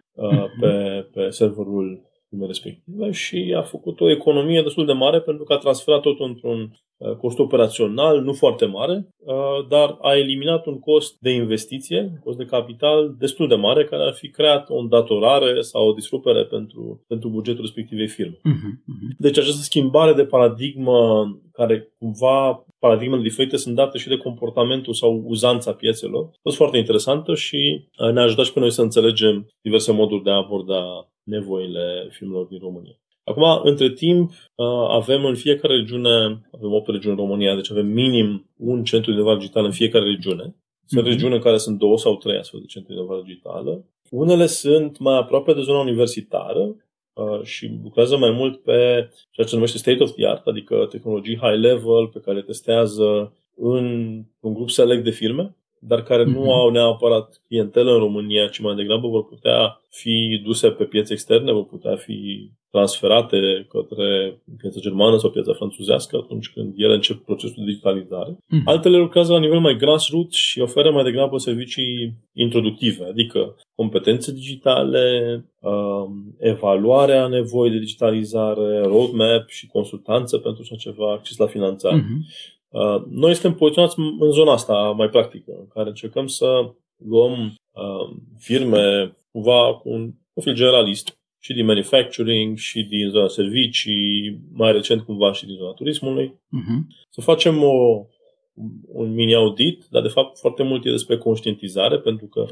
pe, 0.59 1.05
pe 1.13 1.29
serverul 1.29 2.08
respective 2.47 3.11
și 3.11 3.53
a 3.57 3.61
făcut 3.61 3.99
o 3.99 4.09
economie 4.09 4.61
destul 4.61 4.85
de 4.85 4.93
mare 4.93 5.19
pentru 5.21 5.43
că 5.43 5.53
a 5.53 5.57
transferat 5.57 6.01
totul 6.01 6.27
într-un 6.27 6.79
uh, 6.97 7.15
cost 7.15 7.39
operațional 7.39 8.21
nu 8.21 8.33
foarte 8.33 8.65
mare, 8.65 9.07
uh, 9.17 9.67
dar 9.69 9.97
a 10.01 10.15
eliminat 10.15 10.65
un 10.65 10.79
cost 10.79 11.17
de 11.19 11.29
investiție, 11.29 11.99
un 11.99 12.19
cost 12.23 12.37
de 12.37 12.45
capital 12.45 13.15
destul 13.19 13.47
de 13.47 13.55
mare, 13.55 13.83
care 13.83 14.03
ar 14.03 14.13
fi 14.13 14.29
creat 14.29 14.69
o 14.69 14.77
îndatorare 14.77 15.61
sau 15.61 15.87
o 15.87 15.93
disrupere 15.93 16.45
pentru, 16.45 17.03
pentru 17.07 17.29
bugetul 17.29 17.61
respectivei 17.61 18.07
firme. 18.07 18.35
Uh-huh, 18.35 19.17
Deci 19.17 19.37
această 19.37 19.61
schimbare 19.61 20.13
de 20.13 20.25
paradigmă, 20.25 21.27
care 21.51 21.93
cumva 21.99 22.65
paradigmele 22.79 23.21
diferite 23.21 23.57
sunt 23.57 23.75
date 23.75 23.97
și 23.97 24.07
de 24.07 24.17
comportamentul 24.17 24.93
sau 24.93 25.23
uzanța 25.25 25.73
piețelor, 25.73 26.23
a 26.23 26.39
fost 26.41 26.55
foarte 26.55 26.77
interesantă 26.77 27.35
și 27.35 27.87
uh, 27.99 28.11
ne-a 28.11 28.23
ajutat 28.23 28.45
și 28.45 28.53
pe 28.53 28.59
noi 28.59 28.71
să 28.71 28.81
înțelegem 28.81 29.47
diverse 29.61 29.91
moduri 29.91 30.23
de 30.23 30.29
a 30.29 30.33
aborda 30.35 31.09
nevoile 31.29 32.07
filmelor 32.09 32.45
din 32.45 32.59
România. 32.59 32.99
Acum, 33.23 33.43
între 33.63 33.89
timp, 33.89 34.31
avem 34.89 35.25
în 35.25 35.35
fiecare 35.35 35.75
regiune, 35.75 36.15
avem 36.51 36.73
8 36.73 36.89
regiuni 36.89 37.15
în 37.17 37.25
România, 37.25 37.55
deci 37.55 37.71
avem 37.71 37.85
minim 37.85 38.49
un 38.57 38.83
centru 38.83 39.11
de 39.11 39.17
inovare 39.17 39.39
digitală 39.39 39.65
în 39.65 39.71
fiecare 39.71 40.05
regiune. 40.05 40.55
Sunt 40.85 41.01
mm-hmm. 41.01 41.09
regiuni 41.09 41.33
în 41.33 41.41
care 41.41 41.57
sunt 41.57 41.77
două 41.77 41.97
sau 41.97 42.17
trei 42.17 42.37
astfel 42.37 42.59
de 42.59 42.65
centri 42.65 42.93
de 42.93 42.99
inovare 42.99 43.21
digitală. 43.25 43.85
Unele 44.09 44.45
sunt 44.45 44.99
mai 44.99 45.17
aproape 45.17 45.53
de 45.53 45.61
zona 45.61 45.79
universitară 45.79 46.75
și 47.43 47.79
lucrează 47.83 48.17
mai 48.17 48.31
mult 48.31 48.61
pe 48.61 49.09
ceea 49.31 49.45
ce 49.45 49.47
se 49.47 49.55
numește 49.55 49.77
state 49.77 50.03
of 50.03 50.11
the 50.11 50.27
art, 50.27 50.47
adică 50.47 50.87
tehnologii 50.89 51.37
high 51.37 51.59
level 51.59 52.07
pe 52.07 52.19
care 52.19 52.37
le 52.37 52.43
testează 52.43 53.33
în 53.55 53.85
un 54.39 54.53
grup 54.53 54.69
select 54.69 55.03
de 55.03 55.09
firme 55.09 55.55
dar 55.79 56.03
care 56.03 56.23
mm-hmm. 56.23 56.33
nu 56.33 56.39
mhm. 56.39 56.49
au 56.49 56.69
neapărat 56.69 57.41
clientelă 57.47 57.91
în 57.91 57.99
România, 57.99 58.47
ci 58.47 58.59
mai 58.59 58.75
degrabă 58.75 59.07
vor 59.07 59.25
putea 59.25 59.81
fi 59.89 60.41
duse 60.43 60.69
pe 60.69 60.83
piețe 60.83 61.13
externe, 61.13 61.51
vor 61.51 61.65
putea 61.65 61.95
fi 61.95 62.49
transferate 62.71 63.67
către 63.69 64.41
piața 64.57 64.79
germană 64.79 65.17
sau 65.17 65.29
piața 65.29 65.53
franțuzească 65.53 66.17
atunci 66.23 66.49
când 66.49 66.73
ele 66.77 66.93
încep 66.93 67.23
procesul 67.25 67.55
de 67.57 67.71
digitalizare. 67.71 68.31
Mm-hmm. 68.31 68.63
Altele 68.65 68.97
lucrează 68.97 69.33
la 69.33 69.39
nivel 69.39 69.59
mai 69.59 69.75
grassroots 69.75 70.35
și 70.35 70.59
oferă 70.59 70.91
mai 70.91 71.03
degrabă 71.03 71.37
servicii 71.37 72.13
introductive, 72.33 73.05
adică 73.05 73.55
competențe 73.75 74.31
digitale, 74.31 75.05
um, 75.59 76.35
evaluarea 76.39 77.27
nevoii 77.27 77.71
de 77.71 77.77
digitalizare, 77.77 78.81
roadmap 78.81 79.47
și 79.47 79.67
consultanță 79.67 80.37
pentru 80.37 80.61
așa 80.61 80.75
ceva, 80.75 81.11
acces 81.11 81.37
la 81.37 81.47
finanțare. 81.47 81.99
Mm-hmm. 81.99 82.57
Uh, 82.69 83.03
noi 83.09 83.33
suntem 83.33 83.57
poziționați 83.57 83.99
în 84.19 84.31
zona 84.31 84.51
asta 84.51 84.73
mai 84.73 85.09
practică, 85.09 85.51
în 85.59 85.67
care 85.67 85.89
încercăm 85.89 86.27
să 86.27 86.73
luăm 86.97 87.53
uh, 87.71 88.17
firme 88.37 89.13
cumva 89.31 89.73
cu 89.75 89.89
un 89.89 90.11
profil 90.33 90.53
generalist 90.53 91.19
și 91.41 91.53
din 91.53 91.65
manufacturing 91.65 92.57
și 92.57 92.83
din 92.83 93.09
zona 93.09 93.27
servicii, 93.27 94.39
mai 94.53 94.71
recent 94.71 95.01
cumva 95.01 95.33
și 95.33 95.45
din 95.45 95.55
zona 95.55 95.71
turismului, 95.71 96.27
uh-huh. 96.27 97.07
să 97.09 97.21
facem 97.21 97.63
o, 97.63 98.05
un 98.87 99.13
mini-audit, 99.13 99.85
dar 99.89 100.01
de 100.01 100.07
fapt 100.07 100.37
foarte 100.37 100.63
mult 100.63 100.85
e 100.85 100.91
despre 100.91 101.17
conștientizare, 101.17 101.99
pentru 101.99 102.25
că 102.25 102.45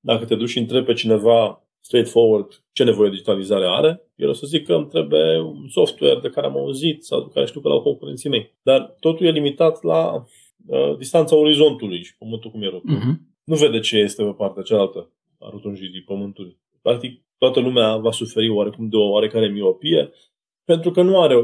dacă 0.00 0.24
te 0.24 0.34
duci 0.34 0.48
și 0.48 0.58
întrebi 0.58 0.86
pe 0.86 0.92
cineva 0.92 1.65
straightforward 1.86 2.62
ce 2.72 2.84
nevoie 2.84 3.08
de 3.08 3.14
digitalizare 3.14 3.66
are, 3.66 4.02
el 4.14 4.28
o 4.28 4.32
să 4.32 4.46
zic 4.46 4.66
că 4.66 4.74
îmi 4.74 4.86
trebuie 4.86 5.40
un 5.40 5.68
software 5.68 6.20
de 6.22 6.28
care 6.28 6.46
am 6.46 6.56
auzit 6.56 7.04
sau 7.04 7.20
de 7.20 7.30
care 7.34 7.46
știu 7.46 7.60
că 7.60 7.68
l-au 7.68 7.82
concurenții 7.82 8.30
mei. 8.30 8.54
Dar 8.62 8.96
totul 9.00 9.26
e 9.26 9.30
limitat 9.30 9.82
la 9.82 10.24
uh, 10.66 10.96
distanța 10.96 11.36
orizontului 11.36 12.02
și 12.02 12.16
pământul 12.16 12.50
cum 12.50 12.62
e 12.62 12.68
rotunj. 12.68 13.02
Uh-huh. 13.02 13.16
Nu 13.44 13.56
vede 13.56 13.80
ce 13.80 13.96
este 13.96 14.22
pe 14.24 14.32
partea 14.32 14.62
cealaltă 14.62 15.10
a 15.38 15.48
rotunjirii 15.50 16.02
pământului. 16.02 16.58
Practic, 16.82 17.22
toată 17.38 17.60
lumea 17.60 17.96
va 17.96 18.10
suferi 18.10 18.48
oarecum 18.48 18.88
de 18.88 18.96
o 18.96 19.08
oarecare 19.08 19.48
miopie 19.48 20.10
pentru 20.64 20.90
că 20.90 21.02
nu 21.02 21.20
are 21.20 21.36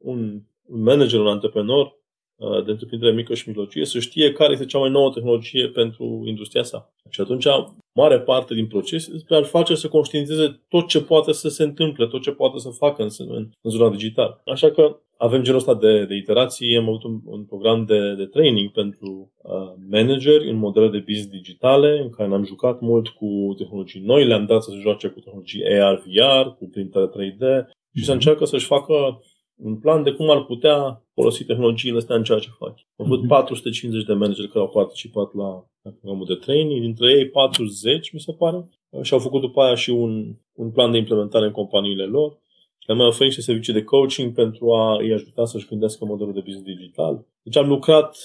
un, 0.00 0.40
un 0.66 0.82
manager, 0.82 1.20
un 1.20 1.26
antreprenor 1.26 1.84
Uh, 1.84 1.95
de 2.38 2.70
întreprindere 2.70 3.12
mică 3.12 3.34
și 3.34 3.48
mijlocie 3.48 3.84
să 3.84 3.98
știe 3.98 4.32
care 4.32 4.52
este 4.52 4.64
cea 4.64 4.78
mai 4.78 4.90
nouă 4.90 5.10
tehnologie 5.10 5.68
pentru 5.68 6.22
industria 6.24 6.62
sa. 6.62 6.92
Și 7.10 7.20
atunci, 7.20 7.46
mare 7.94 8.20
parte 8.20 8.54
din 8.54 8.66
proces 8.66 9.08
ar 9.28 9.44
face 9.44 9.74
să 9.74 9.88
conștientizeze 9.88 10.60
tot 10.68 10.88
ce 10.88 11.00
poate 11.02 11.32
să 11.32 11.48
se 11.48 11.62
întâmple, 11.62 12.06
tot 12.06 12.22
ce 12.22 12.30
poate 12.30 12.58
să 12.58 12.68
facă 12.68 13.02
în, 13.02 13.08
în, 13.18 13.48
în 13.60 13.70
zona 13.70 13.90
digitală. 13.90 14.42
Așa 14.44 14.70
că 14.70 15.00
avem 15.16 15.42
genul 15.42 15.58
ăsta 15.58 15.74
de, 15.74 16.04
de 16.04 16.14
iterații, 16.14 16.76
am 16.76 16.88
avut 16.88 17.02
un, 17.02 17.20
un 17.24 17.44
program 17.44 17.84
de, 17.84 18.14
de 18.14 18.24
training 18.24 18.70
pentru 18.70 19.32
uh, 19.42 19.52
manageri 19.90 20.50
în 20.50 20.56
modele 20.56 20.88
de 20.88 20.98
business 20.98 21.30
digitale, 21.30 21.98
în 21.98 22.10
care 22.10 22.28
ne-am 22.28 22.44
jucat 22.44 22.80
mult 22.80 23.08
cu 23.08 23.54
tehnologii 23.58 24.00
noi, 24.00 24.24
le-am 24.24 24.46
dat 24.46 24.62
să 24.62 24.70
se 24.70 24.80
joace 24.80 25.08
cu 25.08 25.20
tehnologii 25.20 25.64
AR-VR, 25.64 26.48
cu 26.58 26.68
printare 26.72 27.06
3D 27.06 27.66
și 27.94 28.04
să 28.04 28.10
mhm. 28.10 28.12
încearcă 28.12 28.44
să-și 28.44 28.66
facă 28.66 29.22
un 29.56 29.76
plan 29.76 30.02
de 30.02 30.12
cum 30.12 30.30
ar 30.30 30.44
putea 30.44 31.04
folosi 31.14 31.44
tehnologiile 31.44 31.96
astea 31.96 32.16
în 32.16 32.22
ceea 32.22 32.38
ce 32.38 32.48
fac. 32.58 32.74
Am 32.96 33.04
avut 33.04 33.24
uh-huh. 33.24 33.28
450 33.28 34.04
de 34.04 34.12
manageri 34.12 34.48
care 34.48 34.64
au 34.64 34.68
participat 34.68 35.34
la, 35.34 35.64
la 35.82 35.90
programul 35.90 36.26
de 36.26 36.34
training, 36.34 36.80
dintre 36.80 37.12
ei 37.12 37.28
40, 37.28 38.12
mi 38.12 38.20
se 38.20 38.32
pare, 38.32 38.68
și 39.02 39.12
au 39.12 39.18
făcut 39.18 39.40
după 39.40 39.60
aia 39.60 39.74
și 39.74 39.90
un, 39.90 40.36
un 40.52 40.70
plan 40.70 40.90
de 40.90 40.98
implementare 40.98 41.46
în 41.46 41.52
companiile 41.52 42.04
lor. 42.04 42.38
Și 42.78 42.90
am 42.90 42.96
mai 42.96 43.06
oferit 43.06 43.32
și 43.32 43.42
servicii 43.42 43.72
de 43.72 43.84
coaching 43.84 44.34
pentru 44.34 44.72
a 44.72 44.96
îi 44.96 45.12
ajuta 45.12 45.44
să-și 45.44 45.66
gândească 45.66 46.04
modelul 46.04 46.32
de 46.32 46.40
business 46.40 46.66
digital. 46.66 47.26
Deci 47.42 47.56
am 47.56 47.68
lucrat 47.68 48.16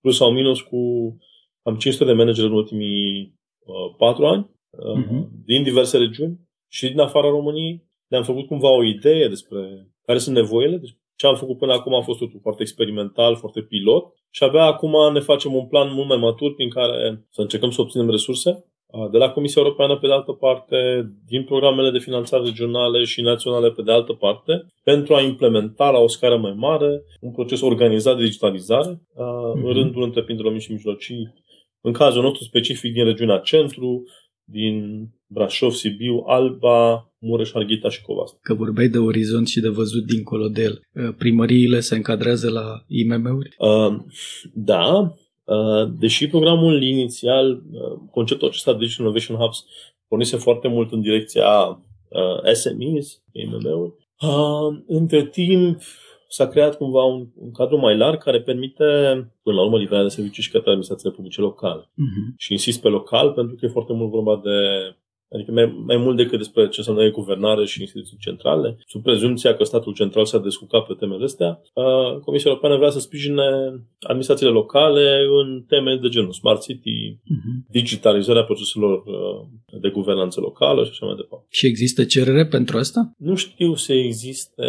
plus 0.00 0.16
sau 0.16 0.30
minus 0.30 0.60
cu 0.60 0.78
cam 1.62 1.76
500 1.76 2.04
de 2.04 2.12
manageri 2.12 2.46
în 2.46 2.52
ultimii 2.52 3.34
uh, 3.64 3.94
4 3.98 4.26
ani, 4.26 4.50
uh, 4.70 5.04
uh-huh. 5.04 5.28
din 5.44 5.62
diverse 5.62 5.98
regiuni 5.98 6.40
și 6.70 6.88
din 6.88 7.00
afara 7.00 7.28
României. 7.28 7.86
Ne-am 8.06 8.22
făcut 8.22 8.46
cumva 8.46 8.70
o 8.70 8.84
idee 8.84 9.28
despre 9.28 9.88
care 10.08 10.18
sunt 10.18 10.36
nevoile. 10.36 10.76
Deci 10.76 10.96
ce 11.16 11.26
am 11.26 11.34
făcut 11.34 11.58
până 11.58 11.72
acum 11.72 11.94
a 11.94 12.00
fost 12.00 12.18
totul 12.18 12.40
foarte 12.42 12.62
experimental, 12.62 13.36
foarte 13.36 13.60
pilot 13.60 14.04
și 14.30 14.42
abia 14.42 14.64
acum 14.64 15.12
ne 15.12 15.20
facem 15.20 15.54
un 15.54 15.66
plan 15.66 15.92
mult 15.92 16.08
mai 16.08 16.16
matur 16.16 16.54
prin 16.54 16.70
care 16.70 17.26
să 17.30 17.40
încercăm 17.40 17.70
să 17.70 17.80
obținem 17.80 18.10
resurse 18.10 18.64
de 19.10 19.18
la 19.18 19.30
Comisia 19.30 19.62
Europeană 19.62 19.98
pe 19.98 20.06
de 20.06 20.12
altă 20.12 20.32
parte, 20.32 20.76
din 21.26 21.44
programele 21.44 21.90
de 21.90 21.98
finanțare 21.98 22.44
regionale 22.44 23.04
și 23.04 23.20
naționale 23.20 23.70
pe 23.70 23.82
de 23.82 23.92
altă 23.92 24.12
parte, 24.12 24.66
pentru 24.82 25.14
a 25.14 25.20
implementa 25.20 25.90
la 25.90 25.98
o 25.98 26.08
scară 26.08 26.36
mai 26.36 26.54
mare 26.56 27.02
un 27.20 27.32
proces 27.32 27.60
organizat 27.60 28.16
de 28.16 28.24
digitalizare 28.24 28.92
mm-hmm. 28.92 29.52
în 29.54 29.60
mhm. 29.60 29.72
rândul 29.72 30.02
întreprinderilor 30.02 30.56
mici 30.56 30.66
și 30.66 30.72
mijlocii, 30.72 31.34
în 31.80 31.92
cazul 31.92 32.22
nostru 32.22 32.44
specific 32.44 32.92
din 32.92 33.04
regiunea 33.04 33.38
centru, 33.38 34.04
din 34.50 35.08
Brașov, 35.26 35.72
Sibiu, 35.72 36.24
Alba, 36.26 37.10
Mureș, 37.18 37.50
Harghita 37.52 37.88
și 37.90 38.02
Covas. 38.02 38.36
Că 38.42 38.54
vorbeai 38.54 38.88
de 38.88 38.98
orizont 38.98 39.48
și 39.48 39.60
de 39.60 39.68
văzut 39.68 40.06
dincolo 40.06 40.48
de 40.48 40.62
el. 40.62 40.80
Uh, 40.92 41.14
primăriile 41.18 41.80
se 41.80 41.96
încadrează 41.96 42.50
la 42.50 42.84
IMM-uri? 42.86 43.54
Uh, 43.58 43.96
da, 44.54 45.14
uh, 45.44 45.90
deși 45.98 46.26
programul 46.28 46.82
inițial, 46.82 47.50
uh, 47.50 47.98
conceptul 48.10 48.48
acesta 48.48 48.72
de 48.72 48.78
Digital 48.78 49.04
Innovation 49.04 49.36
Hubs, 49.36 49.64
pornise 50.08 50.36
foarte 50.36 50.68
mult 50.68 50.92
în 50.92 51.00
direcția 51.00 51.82
uh, 52.08 52.52
SMEs, 52.52 53.22
IMM-uri. 53.32 53.92
Uh, 54.20 54.78
între 54.86 55.24
timp, 55.26 55.80
s-a 56.28 56.48
creat 56.48 56.76
cumva 56.76 57.04
un, 57.04 57.26
un 57.34 57.50
cadru 57.52 57.76
mai 57.76 57.96
larg 57.96 58.22
care 58.22 58.40
permite, 58.40 58.84
până 59.42 59.56
la 59.56 59.62
urmă, 59.62 59.78
livrarea 59.78 60.02
de 60.02 60.08
servicii 60.08 60.42
și 60.42 60.50
către 60.50 60.68
administrațiile 60.68 61.14
publice 61.14 61.40
locale. 61.40 61.82
Uh-huh. 61.82 62.36
Și 62.36 62.52
insist 62.52 62.80
pe 62.80 62.88
local 62.88 63.32
pentru 63.32 63.54
că 63.54 63.64
e 63.64 63.68
foarte 63.68 63.92
mult 63.92 64.10
vorba 64.10 64.40
de 64.44 64.50
Adică 65.32 65.52
mai, 65.52 65.82
mai 65.86 65.96
mult 65.96 66.16
decât 66.16 66.38
despre 66.38 66.68
ce 66.68 66.74
înseamnă 66.76 67.10
guvernare 67.10 67.64
și 67.64 67.80
instituții 67.80 68.16
centrale, 68.20 68.78
sub 68.86 69.02
prezumția 69.02 69.56
că 69.56 69.64
statul 69.64 69.94
central 69.94 70.24
s-a 70.24 70.38
descurcat 70.38 70.86
pe 70.86 70.94
temele 70.94 71.24
astea, 71.24 71.62
Comisia 72.24 72.50
Europeană 72.50 72.76
vrea 72.76 72.90
să 72.90 73.00
sprijine 73.00 73.42
administrațiile 74.00 74.52
locale 74.52 75.26
în 75.42 75.64
teme 75.68 75.96
de 75.96 76.08
genul 76.08 76.32
Smart 76.32 76.62
City, 76.62 77.16
uh-huh. 77.16 77.70
digitalizarea 77.70 78.44
proceselor 78.44 79.02
de 79.80 79.88
guvernanță 79.88 80.40
locală 80.40 80.84
și 80.84 80.90
așa 80.90 81.06
mai 81.06 81.14
departe. 81.16 81.46
Și 81.50 81.66
există 81.66 82.04
cerere 82.04 82.46
pentru 82.46 82.78
asta? 82.78 83.12
Nu 83.16 83.34
știu 83.34 83.74
să 83.74 83.92
existe 83.92 84.64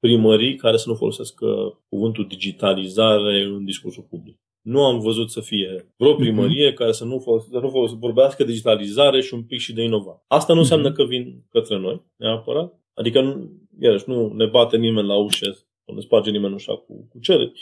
primării 0.00 0.56
care 0.56 0.76
să 0.76 0.88
nu 0.88 0.94
folosească 0.94 1.46
cuvântul 1.88 2.26
digitalizare 2.28 3.42
în 3.42 3.64
discursul 3.64 4.06
public 4.10 4.40
nu 4.62 4.84
am 4.84 5.00
văzut 5.00 5.30
să 5.30 5.40
fie 5.40 5.92
vreo 5.96 6.14
primărie 6.14 6.72
uh-huh. 6.72 6.74
care 6.74 6.92
să 6.92 7.04
nu, 7.04 7.18
folosi, 7.18 7.48
să 7.48 7.58
nu 7.58 7.70
folosi, 7.70 7.96
vorbească 7.96 8.44
digitalizare 8.44 9.20
și 9.20 9.34
un 9.34 9.42
pic 9.42 9.58
și 9.58 9.72
de 9.72 9.82
inovare. 9.82 10.22
Asta 10.26 10.52
nu 10.52 10.58
uh-huh. 10.58 10.62
înseamnă 10.62 10.92
că 10.92 11.04
vin 11.04 11.44
către 11.50 11.78
noi, 11.78 12.02
neapărat. 12.16 12.80
Adică, 12.94 13.20
nu, 13.20 13.50
iarăși, 13.80 14.04
nu 14.06 14.32
ne 14.32 14.46
bate 14.46 14.76
nimeni 14.76 15.06
la 15.06 15.16
ușă, 15.16 15.58
nu 15.86 15.94
ne 15.94 16.00
sparge 16.00 16.30
nimeni 16.30 16.54
ușa 16.54 16.74
cu, 16.76 17.08
cu 17.10 17.18
cereri. 17.20 17.52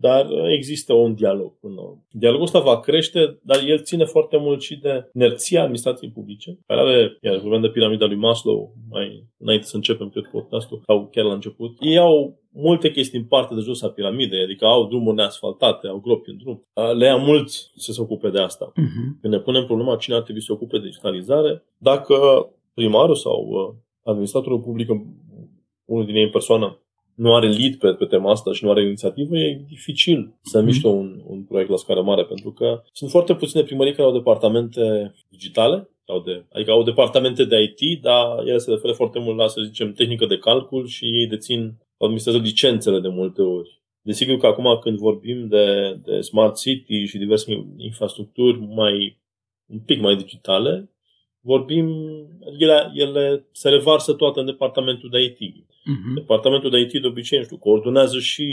Dar 0.00 0.26
există 0.56 0.92
un 0.92 1.14
dialog 1.14 1.58
până 1.60 2.06
Dialogul 2.10 2.44
ăsta 2.44 2.60
va 2.60 2.80
crește, 2.80 3.38
dar 3.42 3.62
el 3.66 3.82
ține 3.82 4.04
foarte 4.04 4.36
mult 4.36 4.62
și 4.62 4.76
de 4.76 5.10
inerția 5.14 5.60
administrației 5.60 6.10
publice, 6.10 6.58
care 6.66 6.80
are, 6.80 7.18
iar 7.20 7.36
vorbeam 7.36 7.60
de 7.60 7.68
piramida 7.68 8.06
lui 8.06 8.16
Maslow, 8.16 8.74
mai 8.90 9.26
înainte 9.38 9.66
să 9.66 9.76
începem, 9.76 10.08
cred, 10.08 10.24
podcastul, 10.32 10.82
sau 10.86 11.08
chiar 11.12 11.24
la 11.24 11.32
început. 11.32 11.76
Ei 11.80 11.98
au 11.98 12.40
multe 12.52 12.90
chestii 12.90 13.18
în 13.18 13.24
parte 13.24 13.54
de 13.54 13.60
jos 13.60 13.82
a 13.82 13.88
piramidei, 13.88 14.42
adică 14.42 14.64
au 14.64 14.88
drumuri 14.88 15.16
neasfaltate, 15.16 15.86
au 15.86 16.00
gropi 16.00 16.30
în 16.30 16.36
drum. 16.36 16.62
Le 16.98 17.04
ia 17.04 17.16
mult 17.16 17.48
să 17.76 17.92
se 17.92 18.00
ocupe 18.00 18.30
de 18.30 18.40
asta. 18.40 18.72
Uh-huh. 18.72 19.20
Când 19.20 19.32
ne 19.32 19.40
punem 19.40 19.64
problema 19.64 19.96
cine 19.96 20.16
ar 20.16 20.22
trebui 20.22 20.40
să 20.40 20.46
se 20.46 20.52
ocupe 20.52 20.78
de 20.78 20.84
digitalizare, 20.84 21.64
dacă 21.78 22.14
primarul 22.74 23.14
sau 23.14 23.46
uh, 23.48 23.74
administratorul 24.02 24.60
public, 24.60 24.88
unul 25.84 26.06
din 26.06 26.14
ei 26.14 26.22
în 26.22 26.30
persoană, 26.30 26.80
nu 27.16 27.34
are 27.34 27.48
lead 27.48 27.74
pe, 27.74 27.92
pe 27.92 28.04
tema 28.04 28.30
asta 28.30 28.52
și 28.52 28.64
nu 28.64 28.70
are 28.70 28.82
inițiativă, 28.82 29.36
e 29.36 29.64
dificil 29.68 30.34
să 30.42 30.58
mhm. 30.58 30.66
miște 30.66 30.86
un, 30.86 31.22
un 31.26 31.42
proiect 31.42 31.70
la 31.70 31.76
scară 31.76 32.02
mare, 32.02 32.24
pentru 32.24 32.52
că 32.52 32.82
sunt 32.92 33.10
foarte 33.10 33.34
puține 33.34 33.62
primării 33.62 33.92
care 33.92 34.08
au 34.08 34.12
departamente 34.12 35.14
digitale, 35.28 35.88
au 36.06 36.20
de, 36.20 36.44
adică 36.52 36.70
au 36.70 36.82
departamente 36.82 37.44
de 37.44 37.62
IT, 37.62 38.02
dar 38.02 38.38
ele 38.38 38.58
se 38.58 38.70
referă 38.70 38.92
foarte 38.92 39.18
mult 39.18 39.36
la, 39.36 39.46
să 39.46 39.60
zicem, 39.62 39.92
tehnică 39.92 40.26
de 40.26 40.38
calcul 40.38 40.86
și 40.86 41.04
ei 41.04 41.26
dețin, 41.26 41.74
administrează 41.98 42.38
licențele 42.38 43.00
de 43.00 43.08
multe 43.08 43.42
ori. 43.42 43.80
Desigur 44.02 44.36
că 44.36 44.46
acum 44.46 44.78
când 44.80 44.98
vorbim 44.98 45.48
de, 45.48 45.98
de 46.04 46.20
smart 46.20 46.58
city 46.58 47.04
și 47.04 47.18
diverse 47.18 47.66
infrastructuri 47.76 48.58
mai 48.58 49.18
un 49.66 49.78
pic 49.78 50.00
mai 50.00 50.16
digitale, 50.16 50.90
vorbim, 51.52 51.86
ele, 52.58 52.90
ele 52.94 53.46
se 53.52 53.68
revarsă 53.68 54.12
toate 54.12 54.40
în 54.40 54.46
departamentul 54.46 55.10
de 55.10 55.22
IT. 55.22 55.36
Uh-huh. 55.36 56.14
Departamentul 56.14 56.70
de 56.70 56.78
IT 56.78 56.92
de 57.00 57.06
obicei, 57.06 57.38
nu 57.38 57.44
știu, 57.44 57.56
coordonează 57.56 58.18
și 58.18 58.46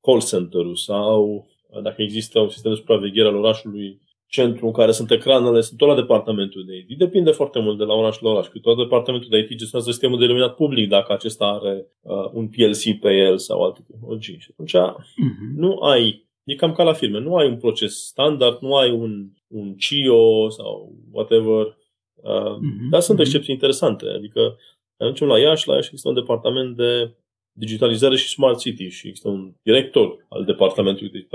call 0.00 0.22
center-ul 0.22 0.76
sau 0.76 1.46
dacă 1.82 2.02
există 2.02 2.40
un 2.40 2.48
sistem 2.48 2.70
de 2.70 2.76
supraveghere 2.76 3.28
al 3.28 3.36
orașului, 3.36 4.00
centru 4.26 4.66
în 4.66 4.72
care 4.72 4.92
sunt 4.92 5.10
ecranele, 5.10 5.60
sunt 5.60 5.78
tot 5.78 5.88
la 5.88 5.94
departamentul 5.94 6.64
de 6.64 6.76
IT. 6.76 6.98
Depinde 6.98 7.30
foarte 7.30 7.58
mult 7.60 7.78
de 7.78 7.84
la 7.84 7.94
oraș 7.94 8.20
la 8.20 8.30
oraș. 8.30 8.46
tot 8.62 8.76
departamentul 8.76 9.28
de 9.30 9.38
IT 9.38 9.48
gestionează 9.48 9.90
sistemul 9.90 10.18
de 10.18 10.24
iluminat 10.24 10.54
public 10.54 10.88
dacă 10.88 11.12
acesta 11.12 11.44
are 11.44 11.86
uh, 12.00 12.30
un 12.32 12.48
PLC 12.48 13.00
pe 13.00 13.16
el 13.16 13.38
sau 13.38 13.62
alte 13.62 13.80
tehnologii. 13.90 14.38
Și 14.38 14.48
atunci 14.52 14.74
uh-huh. 14.76 15.56
nu 15.56 15.78
ai, 15.78 16.28
e 16.44 16.54
cam 16.54 16.72
ca 16.72 16.82
la 16.82 16.92
filme, 16.92 17.20
nu 17.20 17.36
ai 17.36 17.48
un 17.48 17.56
proces 17.56 18.06
standard, 18.06 18.58
nu 18.60 18.74
ai 18.74 18.90
un, 18.90 19.28
un 19.46 19.74
CIO 19.74 20.48
sau 20.48 20.94
whatever. 21.12 21.78
Uh, 22.22 22.56
uh-huh. 22.56 22.90
Dar 22.90 23.00
sunt 23.00 23.18
uh-huh. 23.18 23.22
excepții 23.22 23.54
interesante. 23.54 24.06
Adică 24.06 24.58
ajungem 24.96 25.28
la 25.28 25.38
Iași, 25.38 25.68
la 25.68 25.74
Iași 25.74 25.88
există 25.88 26.08
un 26.08 26.14
departament 26.14 26.76
de 26.76 27.14
digitalizare 27.58 28.16
și 28.16 28.28
Smart 28.28 28.58
City 28.58 28.88
și 28.88 29.08
există 29.08 29.28
un 29.28 29.52
director 29.62 30.26
al 30.28 30.44
departamentului 30.44 31.10
de 31.10 31.26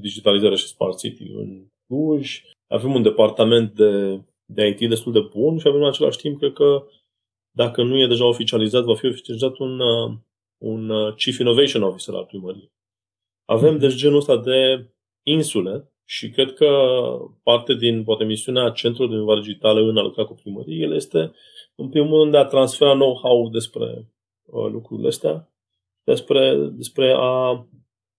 digitalizare 0.00 0.56
și 0.56 0.66
Smart 0.66 0.98
City 0.98 1.22
în 1.22 1.66
Cluj. 1.86 2.42
Avem 2.66 2.94
un 2.94 3.02
departament 3.02 3.74
de, 3.74 4.20
de 4.44 4.66
IT 4.66 4.88
destul 4.88 5.12
de 5.12 5.20
bun 5.20 5.58
și 5.58 5.68
avem 5.68 5.80
în 5.80 5.88
același 5.88 6.18
timp, 6.18 6.38
cred 6.38 6.52
că 6.52 6.86
dacă 7.56 7.82
nu 7.82 8.00
e 8.00 8.06
deja 8.06 8.26
oficializat, 8.26 8.84
va 8.84 8.94
fi 8.94 9.06
oficializat 9.06 9.56
un, 9.58 9.80
uh, 9.80 10.12
un 10.64 10.88
uh, 10.88 11.14
Chief 11.14 11.38
Innovation 11.38 11.82
Officer 11.82 12.14
al 12.14 12.24
primăriei. 12.24 12.70
Avem 13.44 13.78
deci 13.78 13.94
genul 13.94 14.18
ăsta 14.18 14.36
de 14.36 14.86
insule 15.26 15.91
și 16.04 16.30
cred 16.30 16.52
că 16.52 16.68
parte 17.42 17.74
din 17.74 18.04
poate 18.04 18.24
misiunea 18.24 18.70
Centrului 18.70 19.10
de 19.10 19.16
Inovare 19.16 19.40
Digitală 19.40 19.80
în 19.80 19.96
a 19.96 20.02
lucra 20.02 20.24
cu 20.24 20.34
primăriile 20.34 20.94
este 20.94 21.32
în 21.74 21.88
primul 21.88 22.20
rând 22.20 22.30
de 22.30 22.38
a 22.38 22.44
transfera 22.44 22.92
know-how 22.92 23.48
despre 23.48 24.08
uh, 24.44 24.70
lucrurile 24.70 25.08
astea, 25.08 25.52
despre, 26.04 26.56
despre 26.72 27.14
a 27.16 27.66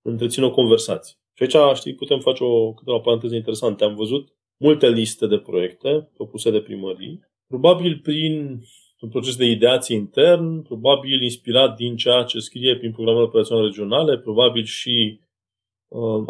întreține 0.01 0.45
o 0.45 0.51
conversație. 0.51 1.17
Și 1.33 1.57
aici, 1.57 1.77
știi, 1.77 1.95
putem 1.95 2.19
face 2.19 2.43
o 2.43 2.73
câteva 2.73 2.99
paranteze 2.99 3.35
interesante. 3.35 3.83
Am 3.83 3.95
văzut 3.95 4.33
multe 4.57 4.89
liste 4.89 5.27
de 5.27 5.37
proiecte 5.37 6.09
propuse 6.13 6.51
de 6.51 6.61
primării, 6.61 7.19
probabil 7.47 7.99
prin 8.03 8.59
un 8.99 9.09
proces 9.09 9.35
de 9.35 9.45
ideație 9.45 9.95
intern, 9.95 10.61
probabil 10.61 11.21
inspirat 11.21 11.75
din 11.75 11.95
ceea 11.95 12.23
ce 12.23 12.39
scrie 12.39 12.77
prin 12.77 12.91
programele 12.91 13.25
operaționale 13.25 13.67
regionale, 13.67 14.17
probabil 14.17 14.63
și 14.63 15.19
uh, 15.19 15.32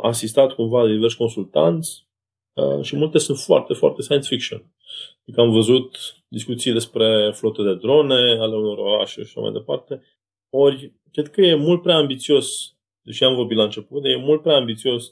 asistat 0.02 0.54
cumva 0.54 0.86
de 0.86 0.94
diversi 0.94 1.18
consultanți 1.18 2.08
uh, 2.54 2.84
și 2.84 2.96
multe 2.96 3.18
sunt 3.18 3.38
foarte, 3.38 3.74
foarte 3.74 4.02
science 4.02 4.28
fiction. 4.28 4.74
Adică 5.22 5.42
am 5.42 5.52
văzut 5.52 5.98
discuții 6.28 6.72
despre 6.72 7.32
flote 7.34 7.62
de 7.62 7.76
drone 7.76 8.38
ale 8.40 8.56
unor 8.56 8.78
orașe 8.78 9.22
și 9.22 9.28
așa 9.28 9.42
mai 9.42 9.52
departe. 9.52 10.02
Ori, 10.50 10.94
cred 11.12 11.30
că 11.30 11.42
e 11.42 11.56
mult 11.56 11.82
prea 11.82 11.96
ambițios 11.96 12.74
deși 13.04 13.24
am 13.24 13.36
vorbit 13.36 13.58
la 13.58 13.64
început, 13.64 14.06
e 14.06 14.16
mult 14.16 14.42
prea 14.42 14.56
ambițios 14.56 15.12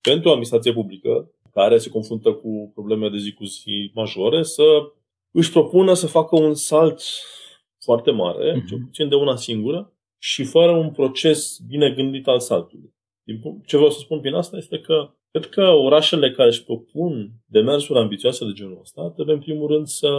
pentru 0.00 0.28
o 0.28 0.30
administrație 0.30 0.72
publică 0.72 1.30
care 1.52 1.78
se 1.78 1.90
confruntă 1.90 2.32
cu 2.32 2.70
probleme 2.74 3.08
de 3.08 3.18
zi 3.18 3.32
cu 3.32 3.44
zi 3.44 3.90
majore 3.94 4.42
să 4.42 4.62
își 5.30 5.50
propună 5.50 5.94
să 5.94 6.06
facă 6.06 6.36
un 6.36 6.54
salt 6.54 7.02
foarte 7.84 8.10
mare, 8.10 8.52
uh-huh. 8.52 8.68
cel 8.68 8.78
puțin 8.84 9.08
de 9.08 9.14
una 9.14 9.36
singură, 9.36 9.92
și 10.18 10.44
fără 10.44 10.70
un 10.70 10.90
proces 10.90 11.58
bine 11.68 11.90
gândit 11.90 12.26
al 12.26 12.40
saltului. 12.40 12.94
Ce 13.66 13.76
vreau 13.76 13.90
să 13.90 13.98
spun 13.98 14.20
prin 14.20 14.34
asta 14.34 14.56
este 14.56 14.78
că 14.78 15.10
cred 15.30 15.46
că 15.46 15.62
orașele 15.62 16.30
care 16.30 16.48
își 16.48 16.64
propun 16.64 17.30
demersuri 17.46 17.98
ambițioase 17.98 18.44
de 18.44 18.52
genul 18.52 18.78
ăsta 18.80 19.10
trebuie 19.10 19.34
în 19.34 19.40
primul 19.40 19.68
rând 19.68 19.86
să, 19.86 20.10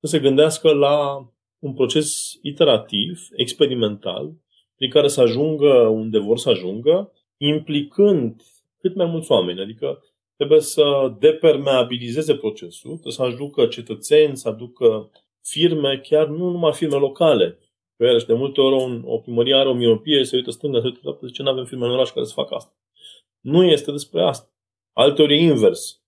să 0.00 0.06
se 0.06 0.18
gândească 0.18 0.72
la 0.72 1.28
un 1.58 1.74
proces 1.74 2.38
iterativ, 2.42 3.28
experimental, 3.36 4.32
prin 4.76 4.90
care 4.90 5.08
să 5.08 5.20
ajungă 5.20 5.72
unde 5.72 6.18
vor 6.18 6.38
să 6.38 6.48
ajungă, 6.48 7.12
implicând 7.36 8.42
cât 8.80 8.94
mai 8.94 9.06
mulți 9.06 9.32
oameni. 9.32 9.60
Adică 9.60 10.02
trebuie 10.36 10.60
să 10.60 11.14
depermeabilizeze 11.18 12.34
procesul, 12.34 12.90
trebuie 12.90 13.12
să 13.12 13.22
aducă 13.22 13.66
cetățeni, 13.66 14.36
să 14.36 14.48
aducă 14.48 15.10
firme, 15.42 16.00
chiar 16.08 16.26
nu 16.26 16.50
numai 16.50 16.72
firme 16.72 16.96
locale. 16.96 17.58
Pe 17.98 18.04
ele, 18.04 18.18
și 18.18 18.26
de 18.26 18.34
multe 18.34 18.60
ori 18.60 18.82
un, 18.82 19.02
o 19.04 19.18
primărie 19.18 19.54
are 19.54 19.68
o 19.68 19.74
miopie, 19.74 20.24
se 20.24 20.36
uită 20.36 20.50
stânga, 20.50 20.80
se 20.80 20.86
uită 20.86 20.98
dreapta, 21.02 21.26
zice, 21.26 21.42
nu 21.42 21.50
avem 21.50 21.64
firme 21.64 21.84
în 21.86 21.92
oraș 21.92 22.10
care 22.10 22.26
să 22.26 22.32
facă 22.32 22.54
asta. 22.54 22.72
Nu 23.40 23.64
este 23.64 23.90
despre 23.90 24.22
asta. 24.22 24.48
Alteori 24.92 25.34
e 25.34 25.40
invers. 25.40 26.02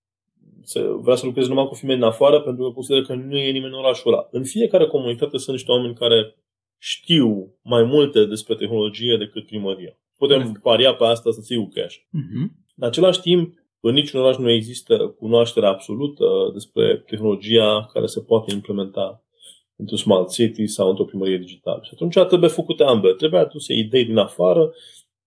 Se 0.63 0.81
vrea 0.83 1.15
să 1.15 1.27
lucreze 1.27 1.49
numai 1.49 1.67
cu 1.67 1.75
firme 1.75 1.95
din 1.95 2.03
afară 2.03 2.41
pentru 2.41 2.65
că 2.65 2.71
consideră 2.71 3.03
că 3.03 3.15
nu 3.15 3.37
e 3.37 3.51
nimeni 3.51 3.73
în 3.73 3.79
orașul 3.79 4.13
ăla. 4.13 4.29
În 4.31 4.45
fiecare 4.45 4.87
comunitate 4.87 5.37
sunt 5.37 5.57
niște 5.57 5.71
oameni 5.71 5.95
care 5.95 6.37
știu 6.79 7.55
mai 7.63 7.83
multe 7.83 8.25
despre 8.25 8.55
tehnologie 8.55 9.17
decât 9.17 9.47
primăria. 9.47 9.99
Putem 10.17 10.59
paria 10.63 10.95
pe 10.95 11.05
asta 11.05 11.31
să 11.31 11.41
sigur 11.41 11.69
că 11.73 11.87
Uh-huh. 11.87 12.47
În 12.77 12.87
același 12.87 13.21
timp, 13.21 13.55
în 13.81 13.95
niciun 13.95 14.21
oraș 14.21 14.37
nu 14.37 14.51
există 14.51 15.15
cunoaștere 15.19 15.67
absolută 15.67 16.25
despre 16.53 17.05
tehnologia 17.07 17.87
care 17.93 18.07
se 18.07 18.21
poate 18.21 18.55
implementa 18.55 19.25
într-un 19.81 19.99
smart 19.99 20.33
city 20.33 20.67
sau 20.67 20.89
într-o 20.89 21.05
primărie 21.05 21.39
digitală. 21.39 21.81
Și 21.83 21.91
atunci 21.93 22.19
trebuie 22.29 22.51
făcute 22.51 22.83
ambele. 22.83 23.15
Trebuie 23.15 23.41
aduse 23.41 23.75
idei 23.75 24.05
din 24.05 24.17
afară, 24.17 24.73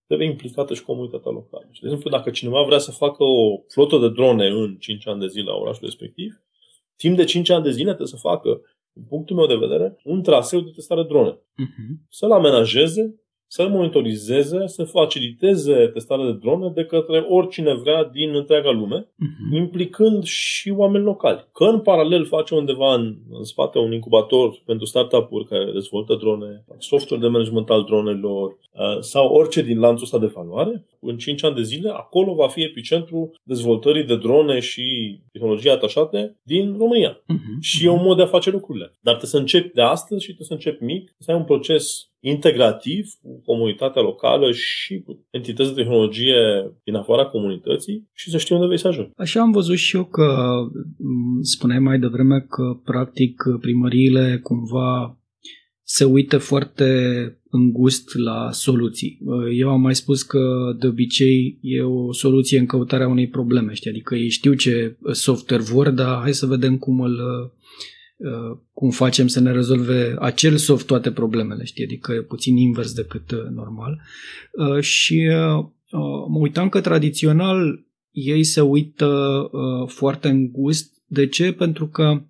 trebuie 0.06 0.28
implicată 0.28 0.74
și 0.74 0.82
comunitatea 0.82 1.30
locală. 1.30 1.68
Și, 1.70 1.80
de 1.80 1.86
exemplu, 1.86 2.10
dacă 2.10 2.30
cineva 2.30 2.62
vrea 2.62 2.78
să 2.78 2.90
facă 2.90 3.22
o 3.24 3.58
flotă 3.68 3.98
de 3.98 4.08
drone 4.08 4.46
în 4.46 4.76
5 4.76 5.06
ani 5.06 5.20
de 5.20 5.26
zile 5.26 5.50
la 5.50 5.56
orașul 5.56 5.84
respectiv, 5.84 6.42
timp 6.96 7.16
de 7.16 7.24
5 7.24 7.50
ani 7.50 7.64
de 7.64 7.70
zile 7.70 7.84
trebuie 7.84 8.06
să 8.06 8.16
facă 8.16 8.60
din 8.92 9.04
punctul 9.08 9.36
meu 9.36 9.46
de 9.46 9.66
vedere, 9.66 10.00
un 10.04 10.22
traseu 10.22 10.60
de 10.60 10.70
testare 10.74 11.02
drone. 11.02 11.32
Uh-huh. 11.32 12.06
Să-l 12.08 12.32
amenajeze, 12.32 13.23
să-l 13.46 13.68
monitorizeze, 13.68 14.66
să 14.66 14.84
faciliteze 14.84 15.74
testarea 15.92 16.24
de 16.24 16.32
drone 16.32 16.68
de 16.74 16.84
către 16.84 17.18
oricine 17.28 17.74
vrea 17.74 18.04
din 18.04 18.34
întreaga 18.34 18.70
lume, 18.70 19.00
uh-huh. 19.00 19.56
implicând 19.56 20.24
și 20.24 20.70
oameni 20.76 21.04
locali. 21.04 21.48
Că 21.52 21.64
în 21.64 21.80
paralel 21.80 22.24
face 22.24 22.54
undeva 22.54 22.94
în, 22.94 23.16
în 23.30 23.44
spate 23.44 23.78
un 23.78 23.92
incubator 23.92 24.62
pentru 24.64 24.86
startup-uri 24.86 25.46
care 25.46 25.72
dezvoltă 25.72 26.14
drone, 26.14 26.64
software 26.78 27.22
de 27.22 27.28
management 27.28 27.70
al 27.70 27.84
dronelor 27.84 28.50
uh, 28.50 29.00
sau 29.00 29.26
orice 29.28 29.62
din 29.62 29.78
lanțul 29.78 30.04
ăsta 30.04 30.18
de 30.18 30.32
valoare, 30.34 30.86
în 31.00 31.16
5 31.16 31.44
ani 31.44 31.54
de 31.54 31.62
zile, 31.62 31.88
acolo 31.88 32.34
va 32.34 32.48
fi 32.48 32.62
epicentru 32.62 33.32
dezvoltării 33.42 34.04
de 34.04 34.16
drone 34.16 34.60
și 34.60 35.18
tehnologii 35.32 35.70
atașate 35.70 36.36
din 36.42 36.76
România. 36.78 37.16
Uh-huh. 37.16 37.60
Și 37.60 37.84
e 37.84 37.88
un 37.88 38.02
mod 38.02 38.16
de 38.16 38.22
a 38.22 38.26
face 38.26 38.50
lucrurile. 38.50 38.84
Dar 39.00 39.14
trebuie 39.14 39.30
să 39.30 39.38
începi 39.38 39.74
de 39.74 39.82
astăzi 39.82 40.20
și 40.20 40.34
trebuie 40.34 40.46
să 40.46 40.52
începi 40.52 40.84
mic, 40.84 41.14
să 41.18 41.30
ai 41.30 41.36
un 41.36 41.44
proces 41.44 42.12
integrativ 42.26 43.06
cu 43.22 43.42
comunitatea 43.44 44.02
locală 44.02 44.52
și 44.52 45.00
cu 45.00 45.26
entități 45.30 45.74
de 45.74 45.82
tehnologie 45.82 46.34
din 46.84 46.94
afara 46.94 47.24
comunității 47.24 48.08
și 48.12 48.30
să 48.30 48.38
știi 48.38 48.54
unde 48.54 48.66
vei 48.66 48.78
să 48.78 48.88
ajungi. 48.88 49.10
Așa 49.16 49.40
am 49.40 49.50
văzut 49.50 49.76
și 49.76 49.96
eu 49.96 50.04
că 50.04 50.56
spuneai 51.40 51.78
mai 51.78 51.98
devreme 51.98 52.40
că 52.40 52.80
practic 52.84 53.42
primăriile 53.60 54.40
cumva 54.42 55.18
se 55.82 56.04
uită 56.04 56.38
foarte 56.38 56.88
îngust 57.50 58.14
la 58.14 58.50
soluții. 58.52 59.18
Eu 59.58 59.68
am 59.68 59.80
mai 59.80 59.94
spus 59.94 60.22
că 60.22 60.74
de 60.78 60.86
obicei 60.86 61.58
e 61.60 61.82
o 61.82 62.12
soluție 62.12 62.58
în 62.58 62.66
căutarea 62.66 63.08
unei 63.08 63.28
probleme, 63.28 63.72
știi? 63.72 63.90
adică 63.90 64.14
ei 64.14 64.28
știu 64.28 64.54
ce 64.54 64.96
software 65.12 65.62
vor, 65.62 65.90
dar 65.90 66.20
hai 66.20 66.32
să 66.32 66.46
vedem 66.46 66.78
cum 66.78 67.00
îl 67.00 67.12
Uh, 67.12 67.50
cum 68.72 68.90
facem 68.90 69.26
să 69.26 69.40
ne 69.40 69.52
rezolve 69.52 70.14
acel 70.18 70.56
soft 70.56 70.86
toate 70.86 71.12
problemele, 71.12 71.64
știi, 71.64 71.84
adică 71.84 72.12
e 72.12 72.20
puțin 72.20 72.56
invers 72.56 72.92
decât 72.92 73.30
uh, 73.30 73.44
normal. 73.54 74.00
Uh, 74.52 74.80
și 74.80 75.28
mă 76.28 76.38
uitam 76.38 76.68
că 76.68 76.80
tradițional 76.80 77.84
ei 78.10 78.44
se 78.44 78.60
uită 78.60 79.40
foarte 79.86 80.28
îngust. 80.28 80.92
De 81.06 81.26
ce? 81.26 81.52
Pentru 81.52 81.88
că 81.88 82.22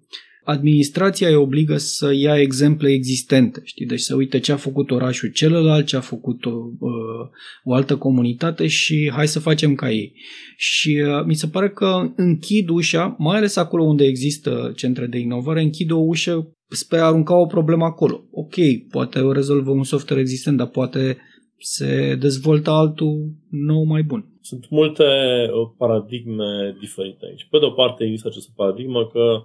administrația 0.45 1.29
îi 1.29 1.35
obligă 1.35 1.77
să 1.77 2.13
ia 2.15 2.41
exemple 2.41 2.91
existente, 2.91 3.61
știi? 3.65 3.87
Deci 3.87 4.01
să 4.01 4.15
uite 4.15 4.39
ce 4.39 4.53
a 4.53 4.57
făcut 4.57 4.91
orașul 4.91 5.31
celălalt, 5.31 5.87
ce 5.87 5.97
a 5.97 6.01
făcut 6.01 6.45
o, 6.45 6.51
uh, 6.79 7.29
o 7.65 7.75
altă 7.75 7.97
comunitate 7.97 8.67
și 8.67 9.11
hai 9.15 9.29
să 9.29 9.39
facem 9.39 9.75
ca 9.75 9.91
ei. 9.91 10.13
Și 10.57 11.03
uh, 11.07 11.25
mi 11.27 11.35
se 11.35 11.47
pare 11.47 11.71
că 11.71 12.13
închid 12.17 12.69
ușa, 12.69 13.17
mai 13.19 13.37
ales 13.37 13.57
acolo 13.57 13.83
unde 13.85 14.05
există 14.05 14.73
centre 14.77 15.07
de 15.07 15.19
inovare, 15.19 15.63
închid 15.63 15.91
o 15.91 15.99
ușă 15.99 16.49
spre 16.69 16.99
a 16.99 17.05
arunca 17.05 17.37
o 17.37 17.47
problemă 17.47 17.85
acolo. 17.85 18.25
Ok, 18.31 18.55
poate 18.91 19.19
o 19.19 19.33
rezolvă 19.33 19.71
un 19.71 19.85
software 19.85 20.21
existent, 20.21 20.57
dar 20.57 20.69
poate 20.69 21.17
se 21.59 22.17
dezvoltă 22.21 22.71
altul 22.71 23.31
nou 23.51 23.85
mai 23.85 24.03
bun. 24.03 24.29
Sunt 24.41 24.67
multe 24.71 25.03
uh, 25.03 25.71
paradigme 25.79 26.77
diferite 26.81 27.27
aici. 27.31 27.47
Pe 27.51 27.59
de 27.59 27.65
o 27.65 27.71
parte 27.71 28.05
există 28.05 28.29
această 28.29 28.53
paradigmă 28.57 29.07
că 29.13 29.45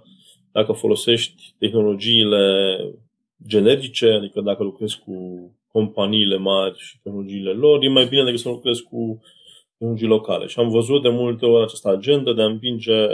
dacă 0.52 0.72
folosești 0.72 1.54
tehnologiile 1.58 2.76
generice, 3.46 4.10
adică 4.10 4.40
dacă 4.40 4.62
lucrezi 4.62 4.98
cu 4.98 5.14
companiile 5.72 6.36
mari 6.36 6.78
și 6.78 6.98
tehnologiile 7.02 7.50
lor, 7.50 7.82
e 7.82 7.88
mai 7.88 8.06
bine 8.06 8.24
decât 8.24 8.40
să 8.40 8.48
lucrezi 8.48 8.82
cu 8.82 9.20
tehnologii 9.78 10.06
locale. 10.06 10.46
Și 10.46 10.58
am 10.58 10.68
văzut 10.68 11.02
de 11.02 11.08
multe 11.08 11.46
ori 11.46 11.64
această 11.64 11.88
agenda 11.88 12.32
de 12.32 12.42
a 12.42 12.46
împinge 12.46 13.06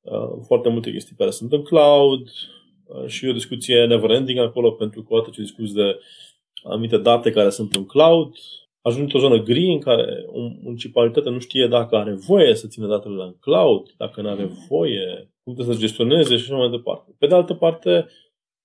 uh, 0.00 0.38
foarte 0.46 0.68
multe 0.68 0.90
chestii 0.90 1.16
care 1.16 1.30
sunt 1.30 1.52
în 1.52 1.62
cloud, 1.62 2.28
uh, 2.84 3.06
și 3.06 3.26
o 3.26 3.32
discuție 3.32 3.86
never-ending 3.86 4.38
acolo, 4.38 4.70
pentru 4.70 5.02
că 5.02 5.14
odată 5.14 5.30
ce 5.30 5.40
discuți 5.40 5.74
de 5.74 5.98
anumite 6.62 6.98
date 6.98 7.30
care 7.30 7.50
sunt 7.50 7.74
în 7.74 7.86
cloud, 7.86 8.34
ajungi 8.86 9.14
într-o 9.14 9.28
zonă 9.28 9.42
gri 9.42 9.72
în 9.72 9.80
care 9.80 10.24
o 10.26 10.40
municipalitate 10.62 11.30
nu 11.30 11.38
știe 11.38 11.66
dacă 11.66 11.96
are 11.96 12.14
voie 12.14 12.54
să 12.54 12.66
țină 12.66 12.86
datele 12.86 13.22
în 13.22 13.36
cloud, 13.40 13.94
dacă 13.96 14.20
nu 14.22 14.28
are 14.28 14.50
voie, 14.68 15.32
cum 15.42 15.54
trebuie 15.54 15.74
să 15.74 15.80
gestioneze 15.80 16.36
și 16.36 16.42
așa 16.42 16.56
mai 16.56 16.70
departe. 16.70 17.14
Pe 17.18 17.26
de 17.26 17.34
altă 17.34 17.54
parte, 17.54 18.06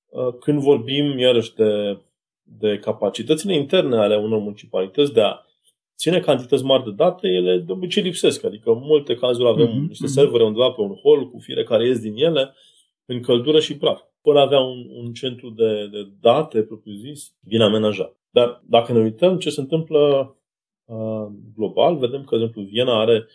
uh, 0.09 0.33
când 0.39 0.59
vorbim 0.59 1.17
iarăși 1.17 1.53
de, 1.53 1.97
de 2.41 2.77
capacitățile 2.77 3.55
interne 3.55 3.97
ale 3.97 4.17
unor 4.17 4.39
municipalități 4.39 5.13
de 5.13 5.21
a 5.21 5.45
ține 5.97 6.19
cantități 6.19 6.63
mari 6.63 6.83
de 6.83 6.91
date, 6.91 7.27
ele 7.27 7.57
de 7.57 7.71
obicei 7.71 8.03
lipsesc. 8.03 8.43
Adică 8.43 8.69
în 8.69 8.79
multe 8.81 9.15
cazuri 9.15 9.49
avem 9.49 9.67
mm-hmm. 9.67 9.87
niște 9.87 10.05
mhm. 10.05 10.13
servere 10.13 10.43
undeva 10.43 10.71
pe 10.71 10.81
un 10.81 10.95
hol 10.95 11.29
cu 11.29 11.39
fiecare 11.39 11.87
ies 11.87 11.99
din 11.99 12.15
ele 12.15 12.53
în 13.05 13.21
căldură 13.21 13.59
și 13.59 13.77
praf. 13.77 14.01
Fără 14.21 14.39
avea 14.39 14.59
un, 14.59 14.85
un 14.89 15.13
centru 15.13 15.49
de, 15.49 15.87
de 15.87 16.09
date, 16.19 16.63
propriu 16.63 16.93
zis, 16.93 17.33
bine 17.47 17.63
amenajat. 17.63 18.20
Dar 18.31 18.63
dacă 18.65 18.93
ne 18.93 18.99
uităm 18.99 19.37
ce 19.37 19.49
se 19.49 19.59
întâmplă 19.59 20.35
uh, 20.85 21.27
global, 21.55 21.97
vedem 21.97 22.23
că, 22.23 22.37
de 22.37 22.43
exemplu, 22.43 22.61
Viena 22.61 22.99
are 22.99 23.27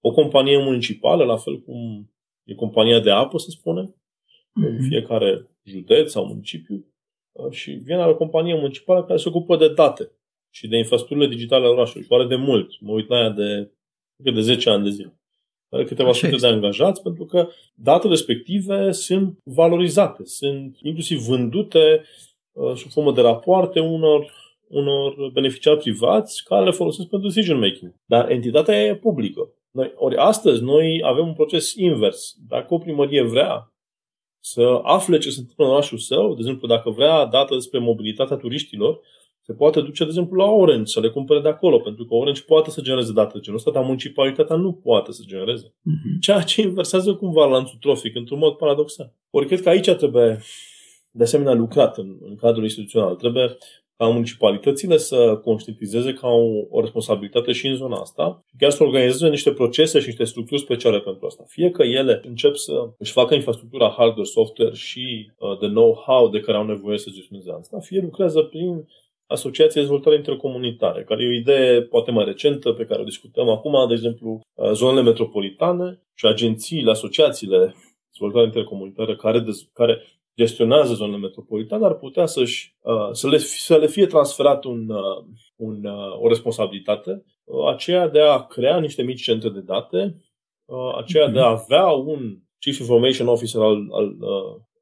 o 0.00 0.10
companie 0.10 0.58
municipală, 0.58 1.24
la 1.24 1.36
fel 1.36 1.60
cum 1.60 2.10
e 2.44 2.54
compania 2.54 3.00
de 3.00 3.10
apă, 3.10 3.38
să 3.38 3.50
spunem, 3.50 3.94
mm-hmm. 3.94 4.68
în 4.68 4.82
fiecare 4.88 5.50
județ 5.62 6.10
sau 6.10 6.26
municipiu. 6.26 6.86
Uh, 7.32 7.50
și 7.50 7.70
Viena 7.70 8.02
are 8.02 8.12
o 8.12 8.16
companie 8.16 8.54
municipală 8.54 9.04
care 9.04 9.18
se 9.18 9.28
ocupă 9.28 9.56
de 9.56 9.68
date 9.68 10.10
și 10.54 10.68
de 10.68 10.76
infrastructurile 10.76 11.34
digitale 11.34 11.64
ale 11.64 11.72
orașului. 11.72 12.06
Și 12.06 12.12
are 12.12 12.26
de 12.26 12.36
mult. 12.36 12.80
Mă 12.80 12.92
uit 12.92 13.08
la 13.08 13.18
ea 13.18 13.30
de, 13.30 13.72
de 14.16 14.40
10 14.40 14.70
ani 14.70 14.84
de 14.84 14.90
zile. 14.90 15.14
Are 15.68 15.84
câteva 15.84 16.12
sute 16.12 16.36
de 16.36 16.46
angajați 16.46 17.02
pentru 17.02 17.24
că 17.24 17.48
datele 17.74 18.12
respective 18.12 18.92
sunt 18.92 19.38
valorizate, 19.44 20.24
sunt 20.24 20.76
inclusiv 20.82 21.18
vândute 21.18 22.00
uh, 22.00 22.29
sub 22.74 22.90
formă 22.90 23.12
de 23.12 23.20
rapoarte 23.20 23.80
unor, 23.80 24.32
unor 24.68 25.30
beneficiari 25.32 25.78
privați 25.78 26.44
care 26.44 26.64
le 26.64 26.70
folosesc 26.70 27.08
pentru 27.08 27.28
decision 27.28 27.58
making. 27.58 27.94
Dar 28.04 28.30
entitatea 28.30 28.84
e 28.84 28.96
publică. 28.96 29.54
Noi, 29.70 29.92
ori 29.96 30.16
astăzi 30.16 30.62
noi 30.62 31.00
avem 31.04 31.26
un 31.26 31.34
proces 31.34 31.74
invers. 31.74 32.36
Dacă 32.48 32.74
o 32.74 32.78
primărie 32.78 33.22
vrea 33.22 33.72
să 34.40 34.80
afle 34.82 35.18
ce 35.18 35.30
se 35.30 35.40
întâmplă 35.40 35.64
în 35.64 35.70
orașul 35.70 35.98
său, 35.98 36.34
de 36.34 36.40
exemplu, 36.40 36.68
dacă 36.68 36.90
vrea 36.90 37.24
dată 37.24 37.54
despre 37.54 37.78
mobilitatea 37.78 38.36
turiștilor, 38.36 39.00
se 39.42 39.52
poate 39.52 39.80
duce, 39.80 40.02
de 40.02 40.08
exemplu, 40.08 40.36
la 40.36 40.50
Orange 40.50 40.92
să 40.92 41.00
le 41.00 41.08
cumpere 41.08 41.40
de 41.40 41.48
acolo, 41.48 41.78
pentru 41.78 42.04
că 42.04 42.14
Orange 42.14 42.42
poate 42.42 42.70
să 42.70 42.80
genereze 42.80 43.12
date 43.12 43.30
de 43.34 43.40
genul 43.40 43.58
ăsta, 43.58 43.70
dar 43.70 43.84
municipalitatea 43.84 44.56
nu 44.56 44.72
poate 44.72 45.12
să 45.12 45.22
genereze. 45.26 45.66
Uh-huh. 45.66 46.20
Ceea 46.20 46.40
ce 46.40 46.60
inversează 46.60 47.14
cumva 47.14 47.46
lanțul 47.46 47.78
trofic 47.80 48.16
într-un 48.16 48.38
mod 48.38 48.56
paradoxal. 48.56 49.12
Ori 49.30 49.46
cred 49.46 49.60
că 49.60 49.68
aici 49.68 49.90
trebuie 49.90 50.40
de 51.10 51.22
asemenea 51.22 51.52
lucrat 51.52 51.98
în, 51.98 52.16
în 52.20 52.36
cadrul 52.36 52.62
instituțional. 52.62 53.14
Trebuie 53.14 53.56
ca 54.00 54.06
municipalitățile 54.06 54.96
să 54.96 55.40
conștientizeze 55.44 56.12
ca 56.12 56.28
o, 56.28 56.66
o 56.70 56.80
responsabilitate 56.80 57.52
și 57.52 57.66
în 57.66 57.74
zona 57.74 57.96
asta 57.96 58.44
și 58.48 58.54
chiar 58.58 58.70
să 58.70 58.82
organizeze 58.82 59.28
niște 59.28 59.52
procese 59.52 60.00
și 60.00 60.06
niște 60.06 60.24
structuri 60.24 60.60
speciale 60.60 61.00
pentru 61.00 61.26
asta. 61.26 61.44
Fie 61.46 61.70
că 61.70 61.82
ele 61.82 62.20
încep 62.24 62.54
să 62.54 62.90
își 62.98 63.12
facă 63.12 63.34
infrastructura 63.34 63.94
hardware, 63.96 64.28
software 64.28 64.74
și 64.74 65.30
uh, 65.38 65.58
de 65.58 65.66
know-how 65.66 66.28
de 66.28 66.40
care 66.40 66.56
au 66.56 66.66
nevoie 66.66 66.98
să 66.98 67.10
gestioneze 67.10 67.50
asta, 67.58 67.78
fie 67.78 68.00
lucrează 68.00 68.40
prin 68.40 68.88
Asociația 69.26 69.74
de 69.74 69.80
Dezvoltare 69.80 70.16
Intercomunitare, 70.16 71.04
care 71.04 71.22
e 71.22 71.28
o 71.28 71.32
idee 71.32 71.82
poate 71.82 72.10
mai 72.10 72.24
recentă 72.24 72.72
pe 72.72 72.84
care 72.84 73.00
o 73.00 73.04
discutăm 73.04 73.48
acum, 73.48 73.88
de 73.88 73.94
exemplu, 73.94 74.40
uh, 74.54 74.70
zonele 74.72 75.02
metropolitane 75.02 76.02
și 76.14 76.26
agențiile, 76.26 76.90
asociațiile 76.90 77.58
de 77.58 77.72
dezvoltare 78.10 78.44
intercomunitară 78.44 79.16
care, 79.16 79.44
care 79.72 80.02
gestionează 80.36 80.94
zonele 80.94 81.18
metropolitane 81.18 81.84
ar 81.84 81.94
putea 81.94 82.26
să-și, 82.26 82.76
uh, 82.80 83.08
să, 83.12 83.28
le, 83.28 83.38
să 83.38 83.76
le 83.76 83.86
fie 83.86 84.06
transferat 84.06 84.64
un, 84.64 84.88
uh, 84.88 85.24
un, 85.56 85.84
o 86.20 86.28
responsabilitate, 86.28 87.24
aceea 87.72 88.08
de 88.08 88.20
a 88.20 88.46
crea 88.46 88.80
niște 88.80 89.02
mici 89.02 89.22
centre 89.22 89.48
de 89.48 89.60
date, 89.60 90.24
aceea 90.98 91.28
de 91.28 91.40
a 91.40 91.48
avea 91.48 91.86
un 91.86 92.38
Chief 92.58 92.78
Information 92.78 93.28
Officer 93.28 93.60
al, 93.60 93.88
al 93.90 94.16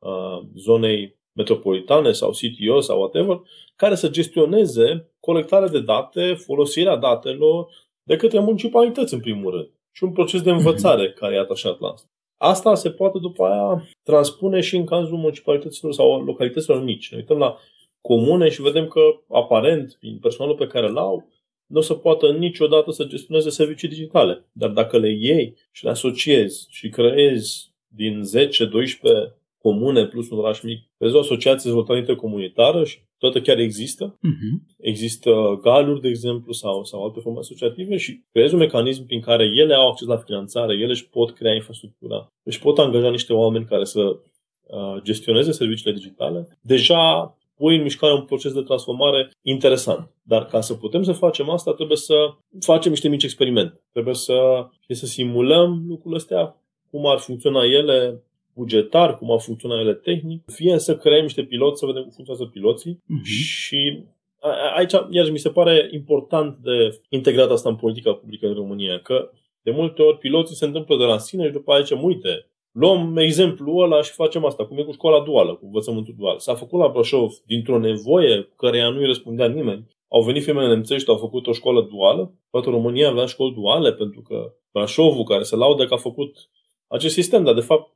al 0.00 0.48
zonei 0.54 1.16
metropolitane 1.32 2.12
sau 2.12 2.30
CTO 2.30 2.80
sau 2.80 2.98
whatever, 2.98 3.40
care 3.76 3.94
să 3.94 4.08
gestioneze 4.08 5.12
colectarea 5.20 5.68
de 5.68 5.80
date, 5.80 6.34
folosirea 6.34 6.96
datelor 6.96 7.68
de 8.02 8.16
către 8.16 8.40
municipalități 8.40 9.14
în 9.14 9.20
primul 9.20 9.50
rând 9.50 9.70
și 9.92 10.04
un 10.04 10.12
proces 10.12 10.42
de 10.42 10.50
învățare 10.50 11.12
care 11.12 11.34
e 11.34 11.38
atașat 11.38 11.80
la 11.80 11.88
asta. 11.88 12.08
Asta 12.38 12.74
se 12.74 12.90
poate 12.90 13.18
după 13.18 13.44
aia 13.44 13.88
transpune 14.02 14.60
și 14.60 14.76
în 14.76 14.84
cazul 14.84 15.16
municipalităților 15.16 15.92
sau 15.92 16.22
localităților 16.24 16.82
mici. 16.82 17.10
Ne 17.10 17.16
uităm 17.16 17.38
la 17.38 17.56
comune 18.00 18.48
și 18.48 18.62
vedem 18.62 18.88
că 18.88 19.00
aparent, 19.28 19.96
prin 20.00 20.18
personalul 20.18 20.56
pe 20.56 20.66
care 20.66 20.88
îl 20.88 20.96
au, 20.96 21.28
nu 21.66 21.78
o 21.78 21.82
să 21.82 21.94
poată 21.94 22.32
niciodată 22.32 22.90
să 22.90 23.04
gestioneze 23.04 23.50
servicii 23.50 23.88
digitale. 23.88 24.44
Dar 24.52 24.70
dacă 24.70 24.98
le 24.98 25.10
iei 25.10 25.54
și 25.70 25.84
le 25.84 25.90
asociezi 25.90 26.66
și 26.70 26.88
creezi 26.88 27.72
din 27.86 28.22
10-12 28.36 28.48
comune 29.58 30.06
plus 30.06 30.30
un 30.30 30.38
oraș 30.38 30.60
mic, 30.62 30.78
vezi 30.96 31.14
o 31.14 31.18
asociație 31.18 31.56
de 31.56 31.62
dezvoltare 31.62 31.98
intercomunitară 31.98 32.84
și 32.84 32.98
toate 33.18 33.40
chiar 33.40 33.58
există. 33.58 34.18
Uh-huh. 34.18 34.74
Există 34.78 35.58
galuri, 35.62 36.00
de 36.00 36.08
exemplu, 36.08 36.52
sau, 36.52 36.84
sau 36.84 37.04
alte 37.04 37.20
forme 37.20 37.38
asociative 37.38 37.96
și 37.96 38.22
creezi 38.32 38.54
un 38.54 38.60
mecanism 38.60 39.06
prin 39.06 39.20
care 39.20 39.44
ele 39.44 39.74
au 39.74 39.88
acces 39.88 40.06
la 40.06 40.16
finanțare, 40.16 40.74
ele 40.74 40.90
își 40.90 41.08
pot 41.08 41.30
crea 41.30 41.54
infrastructura, 41.54 42.32
își 42.42 42.60
pot 42.60 42.78
angaja 42.78 43.10
niște 43.10 43.32
oameni 43.32 43.64
care 43.64 43.84
să 43.84 44.00
uh, 44.00 45.02
gestioneze 45.02 45.52
serviciile 45.52 45.92
digitale. 45.92 46.58
Deja 46.60 47.32
pui 47.58 47.76
în 47.76 47.82
mișcare 47.82 48.12
un 48.12 48.24
proces 48.24 48.52
de 48.52 48.62
transformare 48.62 49.30
interesant. 49.42 50.10
Dar 50.22 50.44
ca 50.46 50.60
să 50.60 50.74
putem 50.74 51.02
să 51.02 51.12
facem 51.12 51.50
asta, 51.50 51.72
trebuie 51.72 51.96
să 51.96 52.14
facem 52.60 52.90
niște 52.90 53.08
mici 53.08 53.22
experimente. 53.22 53.80
Trebuie 53.92 54.14
să, 54.14 54.66
să 54.88 55.06
simulăm 55.06 55.84
lucrurile 55.88 56.16
astea, 56.16 56.62
cum 56.90 57.06
ar 57.06 57.18
funcționa 57.18 57.64
ele 57.64 58.22
bugetar, 58.58 59.18
cum 59.18 59.30
a 59.30 59.38
funcționat 59.38 59.78
ele 59.78 59.94
tehnic, 59.94 60.42
fie 60.46 60.78
să 60.78 60.96
creăm 60.96 61.22
niște 61.22 61.42
piloți, 61.42 61.78
să 61.78 61.86
vedem 61.86 62.02
cum 62.02 62.10
funcționează 62.10 62.50
piloții 62.52 62.94
uh-huh. 62.94 63.24
și 63.24 63.80
aici, 64.76 64.92
iar 65.10 65.30
mi 65.30 65.38
se 65.38 65.50
pare 65.50 65.88
important 65.92 66.56
de 66.56 67.00
integrat 67.08 67.50
asta 67.50 67.68
în 67.68 67.76
politica 67.76 68.12
publică 68.12 68.46
în 68.46 68.54
România, 68.54 68.98
că 68.98 69.30
de 69.62 69.70
multe 69.70 70.02
ori 70.02 70.18
piloții 70.18 70.56
se 70.56 70.64
întâmplă 70.64 70.96
de 70.96 71.04
la 71.04 71.18
sine 71.18 71.46
și 71.46 71.52
după 71.52 71.70
aceea 71.70 71.84
zicem, 71.84 72.04
uite, 72.04 72.46
luăm 72.72 73.16
exemplul 73.16 73.82
ăla 73.82 74.02
și 74.02 74.12
facem 74.12 74.44
asta, 74.44 74.66
cum 74.66 74.78
e 74.78 74.82
cu 74.82 74.92
școala 74.92 75.24
duală, 75.24 75.54
cu 75.54 75.64
învățământul 75.64 76.14
dual. 76.18 76.38
S-a 76.38 76.54
făcut 76.54 76.80
la 76.80 76.88
Brașov 76.88 77.32
dintr-o 77.46 77.78
nevoie 77.78 78.48
căreia 78.56 78.88
nu-i 78.88 79.06
răspundea 79.06 79.48
nimeni. 79.48 79.86
Au 80.08 80.22
venit 80.22 80.42
firmele 80.42 80.68
nemțești, 80.68 81.08
au 81.08 81.16
făcut 81.16 81.46
o 81.46 81.52
școală 81.52 81.80
duală. 81.90 82.32
Toată 82.50 82.70
România 82.70 83.08
avea 83.08 83.26
școli 83.26 83.54
duale 83.54 83.92
pentru 83.92 84.20
că 84.20 84.52
Brașovul, 84.72 85.24
care 85.24 85.42
se 85.42 85.56
laudă 85.56 85.86
că 85.86 85.94
a 85.94 85.96
făcut 85.96 86.48
acest 86.86 87.14
sistem, 87.14 87.44
dar 87.44 87.54
de 87.54 87.60
fapt 87.60 87.92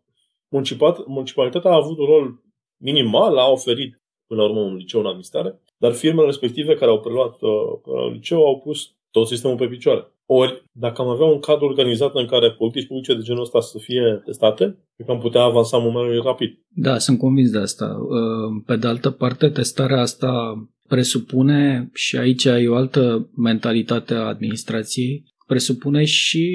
municipalitatea 1.07 1.71
a 1.71 1.83
avut 1.83 1.99
un 1.99 2.05
rol 2.05 2.43
minimal, 2.77 3.39
a 3.39 3.51
oferit 3.51 4.03
până 4.27 4.43
la 4.43 4.49
urmă 4.49 4.61
un 4.61 4.77
liceu 4.77 5.01
în 5.01 5.07
administrare, 5.07 5.61
dar 5.77 5.93
firmele 5.93 6.27
respective 6.27 6.75
care 6.75 6.91
au 6.91 7.01
preluat 7.01 7.41
uh, 7.41 8.13
liceu 8.13 8.47
au 8.47 8.59
pus 8.59 8.95
tot 9.11 9.27
sistemul 9.27 9.57
pe 9.57 9.67
picioare. 9.67 10.07
Ori, 10.27 10.65
dacă 10.73 11.03
am 11.03 11.09
avea 11.09 11.27
un 11.27 11.39
cadru 11.39 11.65
organizat 11.65 12.15
în 12.15 12.27
care 12.27 12.51
politici 12.51 12.87
publice 12.87 13.15
de 13.15 13.23
genul 13.23 13.43
ăsta 13.43 13.61
să 13.61 13.79
fie 13.79 14.23
testate, 14.25 14.65
cred 14.95 15.07
că 15.07 15.13
am 15.13 15.19
putea 15.19 15.43
avansa 15.43 15.79
mult 15.79 15.95
mai 15.95 16.21
rapid. 16.25 16.59
Da, 16.69 16.99
sunt 16.99 17.19
convins 17.19 17.51
de 17.51 17.59
asta. 17.59 17.85
Uh, 17.87 18.63
pe 18.67 18.77
de 18.77 18.87
altă 18.87 19.11
parte, 19.11 19.49
testarea 19.49 20.01
asta 20.01 20.55
presupune, 20.89 21.91
și 21.95 22.17
aici 22.17 22.45
e 22.45 22.69
o 22.69 22.75
altă 22.75 23.31
mentalitate 23.37 24.15
a 24.15 24.27
administrației, 24.27 25.25
presupune 25.47 26.05
și 26.05 26.47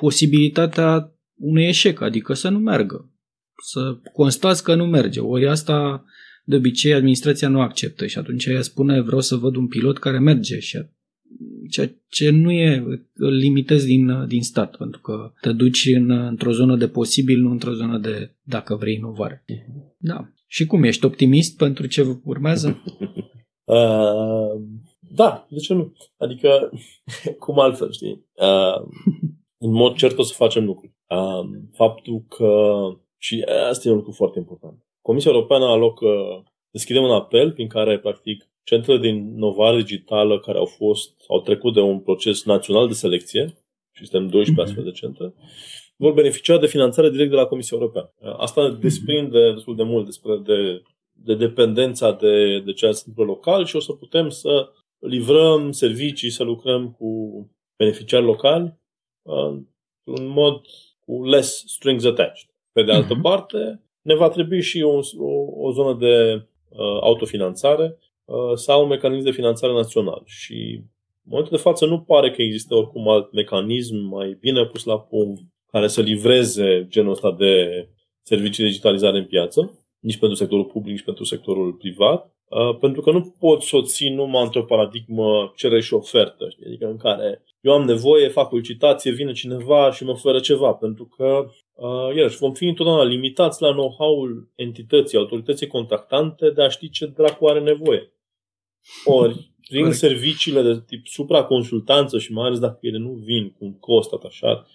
posibilitatea 0.00 1.12
unui 1.36 1.64
eșec, 1.64 2.00
adică 2.00 2.34
să 2.34 2.48
nu 2.48 2.58
meargă 2.58 3.11
să 3.64 3.96
constați 4.12 4.64
că 4.64 4.74
nu 4.74 4.86
merge. 4.86 5.20
Ori 5.20 5.48
asta 5.48 6.04
de 6.44 6.56
obicei 6.56 6.92
administrația 6.92 7.48
nu 7.48 7.60
acceptă 7.60 8.06
și 8.06 8.18
atunci 8.18 8.44
ea 8.44 8.62
spune 8.62 9.00
vreau 9.00 9.20
să 9.20 9.36
văd 9.36 9.56
un 9.56 9.68
pilot 9.68 9.98
care 9.98 10.18
merge 10.18 10.58
și 10.58 10.78
ceea 11.70 11.90
ce 12.08 12.30
nu 12.30 12.50
e, 12.50 12.84
îl 13.14 13.32
limitezi 13.34 13.86
din, 13.86 14.26
din 14.26 14.42
stat, 14.42 14.76
pentru 14.76 15.00
că 15.00 15.32
te 15.40 15.52
duci 15.52 15.90
în, 15.94 16.10
într-o 16.10 16.52
zonă 16.52 16.76
de 16.76 16.88
posibil, 16.88 17.40
nu 17.40 17.50
într-o 17.50 17.72
zonă 17.72 17.98
de 17.98 18.34
dacă 18.42 18.74
vrei 18.74 18.94
inovare. 18.94 19.44
Da. 19.98 20.28
Și 20.46 20.66
cum, 20.66 20.82
ești 20.82 21.04
optimist 21.04 21.56
pentru 21.56 21.86
ce 21.86 22.20
urmează? 22.24 22.76
Uh, 23.64 24.62
da, 24.98 25.46
de 25.50 25.58
ce 25.58 25.74
nu? 25.74 25.92
Adică, 26.16 26.70
cum 27.44 27.58
altfel, 27.58 27.92
știi? 27.92 28.26
Uh, 28.34 28.88
în 29.58 29.72
mod 29.72 29.94
cert 29.94 30.18
o 30.18 30.22
să 30.22 30.34
facem 30.36 30.64
lucruri. 30.64 30.94
Uh, 31.08 31.60
faptul 31.72 32.24
că 32.28 32.82
și 33.22 33.44
asta 33.68 33.88
e 33.88 33.90
un 33.90 33.96
lucru 33.96 34.12
foarte 34.12 34.38
important. 34.38 34.86
Comisia 35.00 35.30
Europeană 35.30 35.64
alocă, 35.64 36.06
deschide 36.70 36.98
un 36.98 37.10
apel 37.10 37.52
prin 37.52 37.68
care, 37.68 37.98
practic, 37.98 38.50
centrele 38.62 38.98
de 38.98 39.08
inovare 39.08 39.76
digitală 39.76 40.40
care 40.40 40.58
au 40.58 40.64
fost, 40.64 41.14
au 41.28 41.40
trecut 41.40 41.74
de 41.74 41.80
un 41.80 42.00
proces 42.00 42.44
național 42.44 42.86
de 42.86 42.92
selecție, 42.92 43.54
și 43.94 44.06
suntem 44.06 44.28
12 44.28 44.52
mm-hmm. 44.52 44.64
astfel 44.64 44.84
de 44.84 44.90
centre, 44.90 45.34
vor 45.96 46.12
beneficia 46.12 46.58
de 46.58 46.66
finanțare 46.66 47.10
direct 47.10 47.30
de 47.30 47.36
la 47.36 47.46
Comisia 47.46 47.76
Europeană. 47.76 48.12
Asta 48.36 48.70
desprinde 48.70 49.52
destul 49.52 49.76
de 49.76 49.82
mult 49.82 50.04
despre 50.04 50.36
de, 50.36 50.82
de 51.12 51.34
dependența 51.34 52.12
de, 52.12 52.58
de 52.58 52.72
ceea 52.72 52.90
ce 52.90 52.96
se 52.96 53.04
întâmplă 53.06 53.32
local 53.34 53.64
și 53.64 53.76
o 53.76 53.80
să 53.80 53.92
putem 53.92 54.28
să 54.28 54.70
livrăm 54.98 55.72
servicii, 55.72 56.30
să 56.30 56.42
lucrăm 56.42 56.90
cu 56.90 57.08
beneficiari 57.76 58.24
locali 58.24 58.80
într-un 59.22 60.26
mod 60.28 60.60
cu 61.00 61.24
less 61.24 61.64
strings 61.66 62.04
attached. 62.04 62.51
Pe 62.72 62.82
de 62.82 62.92
altă 62.92 63.14
uh-huh. 63.18 63.22
parte, 63.22 63.82
ne 64.02 64.14
va 64.14 64.28
trebui 64.28 64.62
și 64.62 64.82
o, 64.82 64.98
o, 65.18 65.66
o 65.66 65.72
zonă 65.72 65.96
de 65.98 66.46
uh, 66.68 66.98
autofinanțare 67.00 67.98
uh, 68.24 68.54
sau 68.54 68.82
un 68.82 68.88
mecanism 68.88 69.24
de 69.24 69.30
finanțare 69.30 69.72
național. 69.72 70.22
Și 70.24 70.74
în 71.24 71.30
momentul 71.30 71.56
de 71.56 71.62
față 71.62 71.86
nu 71.86 72.00
pare 72.00 72.30
că 72.30 72.42
există 72.42 72.74
oricum 72.74 73.08
alt 73.08 73.32
mecanism 73.32 73.96
mai 73.96 74.36
bine 74.40 74.64
pus 74.64 74.84
la 74.84 74.98
punct 74.98 75.42
care 75.66 75.86
să 75.86 76.00
livreze 76.00 76.86
genul 76.88 77.12
ăsta 77.12 77.32
de 77.32 77.88
servicii 78.22 78.62
de 78.62 78.68
digitalizare 78.68 79.18
în 79.18 79.24
piață, 79.24 79.78
nici 79.98 80.18
pentru 80.18 80.36
sectorul 80.36 80.64
public, 80.64 80.92
nici 80.92 81.04
pentru 81.04 81.24
sectorul 81.24 81.72
privat, 81.72 82.34
uh, 82.48 82.76
pentru 82.80 83.00
că 83.00 83.10
nu 83.10 83.34
pot 83.38 83.62
să 83.62 83.76
o 83.76 83.82
țin 83.82 84.14
numai 84.14 84.42
într-o 84.42 84.64
paradigmă 84.64 85.52
cerere 85.56 85.80
și 85.80 85.94
ofertă, 85.94 86.48
știi? 86.48 86.66
adică 86.66 86.86
în 86.86 86.96
care 86.96 87.42
eu 87.60 87.72
am 87.72 87.84
nevoie, 87.84 88.28
fac 88.28 88.52
o 88.52 88.56
licitație, 88.56 89.10
vine 89.10 89.32
cineva 89.32 89.90
și 89.90 90.04
mă 90.04 90.10
oferă 90.10 90.40
ceva, 90.40 90.72
pentru 90.72 91.04
că 91.16 91.46
Uh, 91.46 91.50
iarăși, 92.16 92.36
vom 92.36 92.52
fi 92.52 92.64
întotdeauna 92.64 93.04
limitați 93.04 93.62
la 93.62 93.70
know-how-ul 93.70 94.50
entității, 94.54 95.18
autorității 95.18 95.66
contactante 95.66 96.50
de 96.50 96.62
a 96.62 96.68
ști 96.68 96.90
ce 96.90 97.06
dracu 97.06 97.46
are 97.46 97.60
nevoie. 97.60 98.12
Ori, 99.04 99.52
prin 99.68 99.80
Correct. 99.80 99.98
serviciile 99.98 100.62
de 100.62 100.82
tip 100.86 101.06
supraconsultanță 101.06 102.18
și 102.18 102.32
mai 102.32 102.46
ales 102.46 102.58
dacă 102.58 102.78
ele 102.80 102.98
nu 102.98 103.12
vin 103.12 103.50
cu 103.50 103.64
un 103.64 103.78
cost 103.78 104.12
atașat 104.12 104.66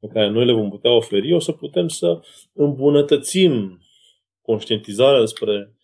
pe 0.00 0.06
care 0.06 0.28
noi 0.28 0.44
le 0.44 0.52
vom 0.52 0.70
putea 0.70 0.90
oferi, 0.90 1.32
o 1.32 1.38
să 1.38 1.52
putem 1.52 1.88
să 1.88 2.20
îmbunătățim 2.52 3.80
conștientizarea 4.42 5.20
despre 5.20 5.76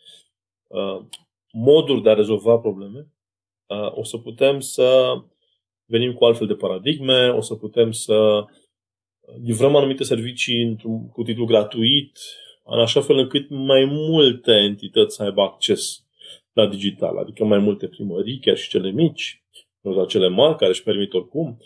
uh, 0.67 1.05
moduri 1.53 2.03
de 2.03 2.11
a 2.11 2.15
rezolva 2.15 2.59
probleme, 2.59 3.13
uh, 3.67 3.97
o 3.97 4.05
să 4.05 4.17
putem 4.19 4.61
să 4.61 5.15
venim 5.85 6.13
cu 6.13 6.25
altfel 6.25 6.47
de 6.47 6.55
paradigme, 6.55 7.29
o 7.29 7.41
să 7.41 7.55
putem 7.55 7.93
să 7.93 8.45
livrăm 9.45 9.77
anumite 9.77 10.05
servicii 10.05 10.63
într-un, 10.63 11.09
cu 11.09 11.23
titlu 11.23 11.45
gratuit, 11.45 12.19
în 12.65 12.81
așa 12.81 13.01
fel 13.01 13.17
încât 13.17 13.47
mai 13.49 13.85
multe 13.85 14.53
entități 14.53 15.15
să 15.15 15.23
aibă 15.23 15.43
acces 15.43 16.05
la 16.53 16.67
digital, 16.67 17.19
adică 17.19 17.45
mai 17.45 17.59
multe 17.59 17.87
primării, 17.87 18.39
chiar 18.39 18.57
și 18.57 18.69
cele 18.69 18.91
mici, 18.91 19.43
nu 19.81 19.93
doar 19.93 20.07
cele 20.07 20.29
mari, 20.29 20.57
care 20.57 20.71
își 20.71 20.83
permit 20.83 21.13
oricum, 21.13 21.59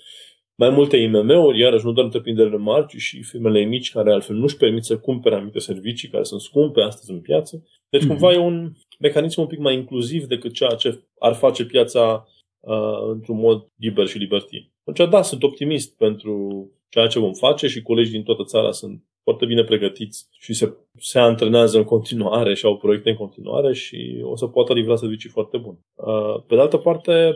mai 0.59 0.71
multe 0.71 0.97
IMM-uri, 0.97 1.59
iarăși 1.59 1.85
nu 1.85 1.92
doar 1.92 2.05
întreprinderile 2.05 2.57
mari, 2.57 2.87
ci 2.87 2.97
și 2.97 3.23
firmele 3.23 3.64
mici 3.64 3.90
care 3.90 4.12
altfel 4.12 4.37
nu 4.37 4.42
își 4.42 4.57
permit 4.57 4.85
să 4.85 4.99
cumpere 4.99 5.35
anumite 5.35 5.59
servicii 5.59 6.09
care 6.09 6.23
sunt 6.23 6.40
scumpe 6.40 6.81
astăzi 6.81 7.11
în 7.11 7.21
piață. 7.21 7.66
Deci 7.88 8.05
mm-hmm. 8.05 8.07
cumva 8.07 8.33
e 8.33 8.37
un 8.37 8.73
mecanism 8.99 9.40
un 9.40 9.47
pic 9.47 9.59
mai 9.59 9.75
inclusiv 9.75 10.25
decât 10.25 10.53
ceea 10.53 10.71
ce 10.71 11.05
ar 11.19 11.35
face 11.35 11.64
piața 11.64 12.27
uh, 12.61 13.09
într-un 13.12 13.37
mod 13.37 13.69
liber 13.77 14.07
și 14.07 14.19
libertin. 14.19 14.71
Deci 14.85 15.09
da, 15.09 15.23
sunt 15.23 15.42
optimist 15.42 15.97
pentru 15.97 16.71
ceea 16.88 17.07
ce 17.07 17.18
vom 17.18 17.33
face 17.33 17.66
și 17.66 17.83
colegii 17.83 18.12
din 18.12 18.22
toată 18.22 18.44
țara 18.44 18.72
sunt 18.72 19.05
foarte 19.22 19.46
bine 19.46 19.64
pregătiți 19.64 20.29
și 20.31 20.53
se, 20.53 20.77
se 20.99 21.18
antrenează 21.18 21.79
în 21.79 21.85
continuare 21.85 22.55
și 22.55 22.64
au 22.64 22.77
proiecte 22.77 23.11
în 23.11 23.16
continuare 23.16 23.72
și 23.72 24.20
o 24.22 24.37
să 24.37 24.46
poată 24.46 24.72
livra 24.72 24.96
servicii 24.96 25.31
foarte 25.31 25.57
bune. 25.57 25.79
Uh, 25.94 26.42
pe 26.46 26.55
de 26.55 26.61
altă 26.61 26.77
parte, 26.77 27.35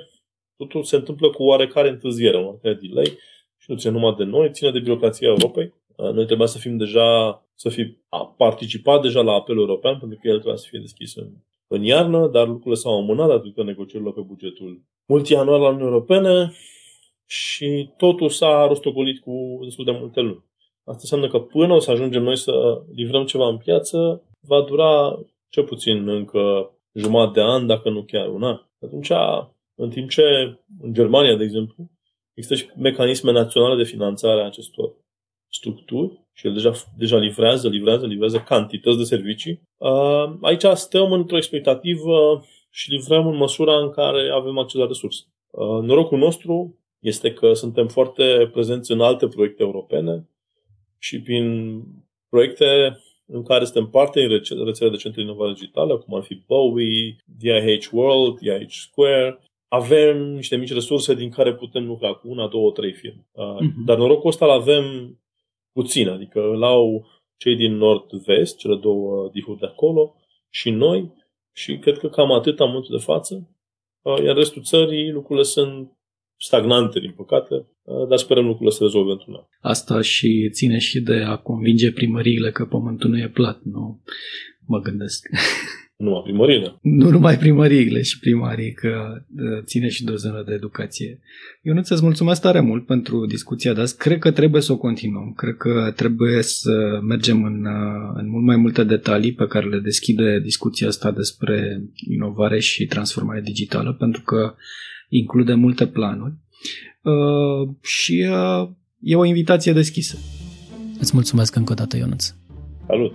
totul 0.57 0.83
se 0.83 0.97
întâmplă 0.97 1.31
cu 1.31 1.43
oarecare 1.43 1.89
întârziere, 1.89 2.37
un 2.37 2.45
oarecare 2.45 2.79
delay 2.83 3.19
și 3.59 3.71
nu 3.71 3.77
ține 3.77 3.93
numai 3.93 4.15
de 4.19 4.25
noi, 4.25 4.51
ține 4.51 4.71
de 4.71 4.79
birocrația 4.79 5.29
Europei. 5.29 5.75
Uh, 5.97 6.11
noi 6.11 6.27
trebuia 6.27 6.47
să 6.47 6.59
fim 6.59 6.77
deja, 6.77 7.41
să 7.55 7.69
fi 7.69 7.97
participat 8.37 9.03
deja 9.03 9.21
la 9.21 9.33
apelul 9.33 9.69
european, 9.69 9.99
pentru 9.99 10.19
că 10.21 10.29
el 10.29 10.35
trebuia 10.35 10.57
să 10.57 10.67
fie 10.69 10.79
deschis 10.79 11.15
în, 11.15 11.29
în 11.67 11.83
iarnă, 11.83 12.27
dar 12.27 12.47
lucrurile 12.47 12.75
s-au 12.75 12.99
amânat 12.99 13.29
datorită 13.29 13.63
negocierilor 13.63 14.13
pe 14.13 14.21
bugetul 14.21 14.83
multianual 15.07 15.65
al 15.65 15.73
Uniunii 15.73 15.93
Europene 15.93 16.53
și 17.31 17.91
totul 17.97 18.29
s-a 18.29 18.67
rostogolit 18.67 19.21
cu 19.21 19.59
destul 19.63 19.85
de 19.85 19.91
multe 19.91 20.21
luni. 20.21 20.45
Asta 20.85 21.01
înseamnă 21.01 21.29
că 21.29 21.39
până 21.39 21.75
o 21.75 21.79
să 21.79 21.91
ajungem 21.91 22.23
noi 22.23 22.37
să 22.37 22.83
livrăm 22.95 23.25
ceva 23.25 23.49
în 23.49 23.57
piață, 23.57 24.23
va 24.41 24.61
dura 24.61 25.19
cel 25.49 25.65
puțin 25.65 26.09
încă 26.09 26.71
jumătate 26.95 27.33
de 27.33 27.47
an, 27.47 27.67
dacă 27.67 27.91
nu 27.91 28.03
chiar 28.03 28.29
un 28.29 28.43
an. 28.43 28.57
Atunci, 28.81 29.11
în 29.75 29.91
timp 29.91 30.11
ce 30.11 30.23
în 30.81 30.93
Germania, 30.93 31.37
de 31.37 31.45
exemplu, 31.45 31.91
există 32.35 32.65
și 32.65 32.71
mecanisme 32.77 33.33
naționale 33.33 33.77
de 33.77 33.89
finanțare 33.89 34.41
a 34.41 34.47
acestor 34.47 34.93
structuri 35.53 36.21
și 36.33 36.47
el 36.47 36.53
deja, 36.53 36.73
deja 36.97 37.17
livrează, 37.17 37.69
livrează, 37.69 38.07
livrează 38.07 38.39
cantități 38.39 38.99
de 38.99 39.05
servicii. 39.05 39.63
Aici 40.41 40.65
stăm 40.75 41.13
într-o 41.13 41.37
expectativă 41.37 42.45
și 42.71 42.91
livrăm 42.91 43.27
în 43.27 43.37
măsura 43.37 43.77
în 43.77 43.91
care 43.91 44.31
avem 44.35 44.59
acces 44.59 44.81
la 44.81 44.87
resurse. 44.87 45.25
Norocul 45.83 46.19
nostru 46.19 46.80
este 47.01 47.33
că 47.33 47.53
suntem 47.53 47.89
foarte 47.89 48.49
prezenți 48.53 48.93
în 48.93 49.01
alte 49.01 49.29
proiecte 49.29 49.63
europene 49.63 50.29
și 50.99 51.21
prin 51.21 51.81
proiecte 52.29 52.99
în 53.27 53.43
care 53.43 53.65
suntem 53.65 53.87
parte 53.87 54.23
în 54.23 54.29
rețele 54.29 54.91
de 54.91 54.97
centre 54.97 55.11
de 55.11 55.21
inovare 55.21 55.53
digitală, 55.53 55.99
cum 55.99 56.15
ar 56.15 56.23
fi 56.23 56.43
Bowie, 56.47 57.17
DIH 57.25 57.87
World, 57.93 58.39
DIH 58.39 58.73
Square, 58.73 59.39
avem 59.69 60.33
niște 60.33 60.57
mici 60.57 60.73
resurse 60.73 61.15
din 61.15 61.31
care 61.31 61.55
putem 61.55 61.87
lucra 61.87 62.13
cu 62.13 62.29
una, 62.29 62.49
două, 62.49 62.71
trei 62.71 62.93
firme. 62.93 63.27
Uh-huh. 63.33 63.85
Dar 63.85 63.97
norocul 63.97 64.29
ăsta 64.29 64.45
îl 64.45 64.51
avem 64.51 64.85
puțin, 65.73 66.09
adică 66.09 66.41
îl 66.41 66.63
au 66.63 67.07
cei 67.37 67.57
din 67.57 67.77
nord-vest, 67.77 68.57
cele 68.57 68.77
două 68.77 69.29
dihuri 69.33 69.59
de 69.59 69.67
acolo, 69.67 70.15
și 70.49 70.71
noi, 70.71 71.13
și 71.53 71.79
cred 71.79 71.99
că 71.99 72.09
cam 72.09 72.33
atât 72.33 72.61
am 72.61 72.67
momentul 72.67 72.97
de 72.97 73.05
față. 73.05 73.49
Uh, 74.03 74.23
iar 74.25 74.37
restul 74.37 74.63
țării 74.63 75.11
lucrurile 75.11 75.45
sunt 75.45 75.99
stagnante, 76.43 77.01
din 77.01 77.13
păcate, 77.17 77.55
uh, 77.55 78.09
dar 78.09 78.19
sperăm 78.19 78.45
lucrurile 78.45 78.71
să 78.71 78.77
se 78.77 78.85
rezolve 78.85 79.11
într-un 79.11 79.35
an. 79.35 79.45
Asta 79.61 80.01
și 80.01 80.49
ține 80.53 80.79
și 80.79 81.01
de 81.01 81.17
a 81.27 81.37
convinge 81.37 81.93
primăriile 81.93 82.51
că 82.51 82.65
pământul 82.65 83.11
nu 83.11 83.19
e 83.19 83.29
plat, 83.29 83.61
nu 83.63 84.01
mă 84.67 84.79
gândesc. 84.81 85.29
Numai 85.97 86.23
primăriile. 86.25 86.79
Nu 86.83 87.11
numai 87.11 87.37
primăriile 87.39 88.03
și 88.03 88.19
primarii, 88.19 88.73
că 88.73 88.89
uh, 89.37 89.63
ține 89.65 89.89
și 89.89 90.05
de 90.05 90.11
o 90.11 90.17
zonă 90.17 90.43
de 90.47 90.55
educație. 90.55 91.21
Eu 91.63 91.75
nu 91.75 91.83
ți 91.83 92.03
mulțumesc 92.03 92.41
tare 92.41 92.61
mult 92.61 92.87
pentru 92.87 93.27
discuția 93.27 93.73
de 93.73 93.81
azi. 93.81 93.97
Cred 93.97 94.19
că 94.19 94.31
trebuie 94.31 94.63
să 94.63 94.73
o 94.73 94.79
continuăm. 94.79 95.33
Cred 95.37 95.57
că 95.57 95.93
trebuie 95.97 96.43
să 96.43 97.01
mergem 97.03 97.45
în, 97.45 97.65
uh, 97.65 98.13
în 98.15 98.29
mult 98.29 98.45
mai 98.45 98.57
multe 98.57 98.85
detalii 98.85 99.35
pe 99.35 99.47
care 99.47 99.69
le 99.69 99.79
deschide 99.79 100.41
discuția 100.43 100.89
asta 100.89 101.11
despre 101.11 101.83
inovare 102.11 102.59
și 102.61 102.87
transformare 102.87 103.41
digitală, 103.41 103.93
pentru 103.93 104.23
că 104.23 104.55
include 105.11 105.55
multe 105.55 105.87
planuri 105.87 106.35
uh, 107.03 107.69
și 107.81 108.29
uh, 108.31 108.69
e 109.01 109.17
o 109.17 109.25
invitație 109.25 109.73
deschisă. 109.73 110.19
Îți 110.99 111.11
mulțumesc 111.15 111.57
încă 111.57 111.73
o 111.73 111.75
dată, 111.75 111.97
Ionuț. 111.97 112.35
Salut! 112.87 113.15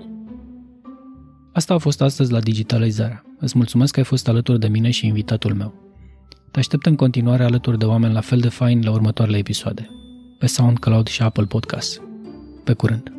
Asta 1.53 1.73
a 1.73 1.77
fost 1.77 2.01
astăzi 2.01 2.31
la 2.31 2.39
Digitalizarea. 2.39 3.23
Îți 3.39 3.57
mulțumesc 3.57 3.93
că 3.93 3.99
ai 3.99 4.05
fost 4.05 4.27
alături 4.27 4.59
de 4.59 4.67
mine 4.67 4.89
și 4.89 5.07
invitatul 5.07 5.53
meu. 5.53 5.73
Te 6.51 6.59
aștept 6.59 6.85
în 6.85 6.95
continuare 6.95 7.43
alături 7.43 7.77
de 7.77 7.85
oameni 7.85 8.13
la 8.13 8.21
fel 8.21 8.39
de 8.39 8.49
faini 8.49 8.83
la 8.83 8.91
următoarele 8.91 9.37
episoade, 9.37 9.89
pe 10.39 10.45
SoundCloud 10.45 11.07
și 11.07 11.21
Apple 11.21 11.45
Podcast. 11.45 12.01
Pe 12.63 12.73
curând! 12.73 13.13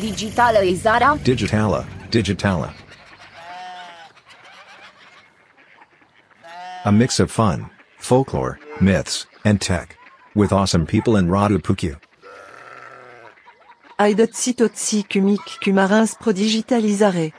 Digitalizarea 0.00 1.18
Digitala 1.22 1.84
Digitala 2.10 2.72
A 6.84 6.90
mix 6.90 7.20
of 7.20 7.30
fun, 7.30 7.70
folklore, 7.98 8.58
myths, 8.80 9.26
and 9.44 9.60
tech. 9.60 9.96
With 10.34 10.50
awesome 10.52 10.86
people 10.86 11.16
in 11.16 11.28
Radupukyu. 11.28 12.00
Aidotsi 13.98 14.54
totsi 14.54 15.04
kumik 15.04 15.60
kumarins 15.62 16.16
prodigitalizare. 16.16 17.32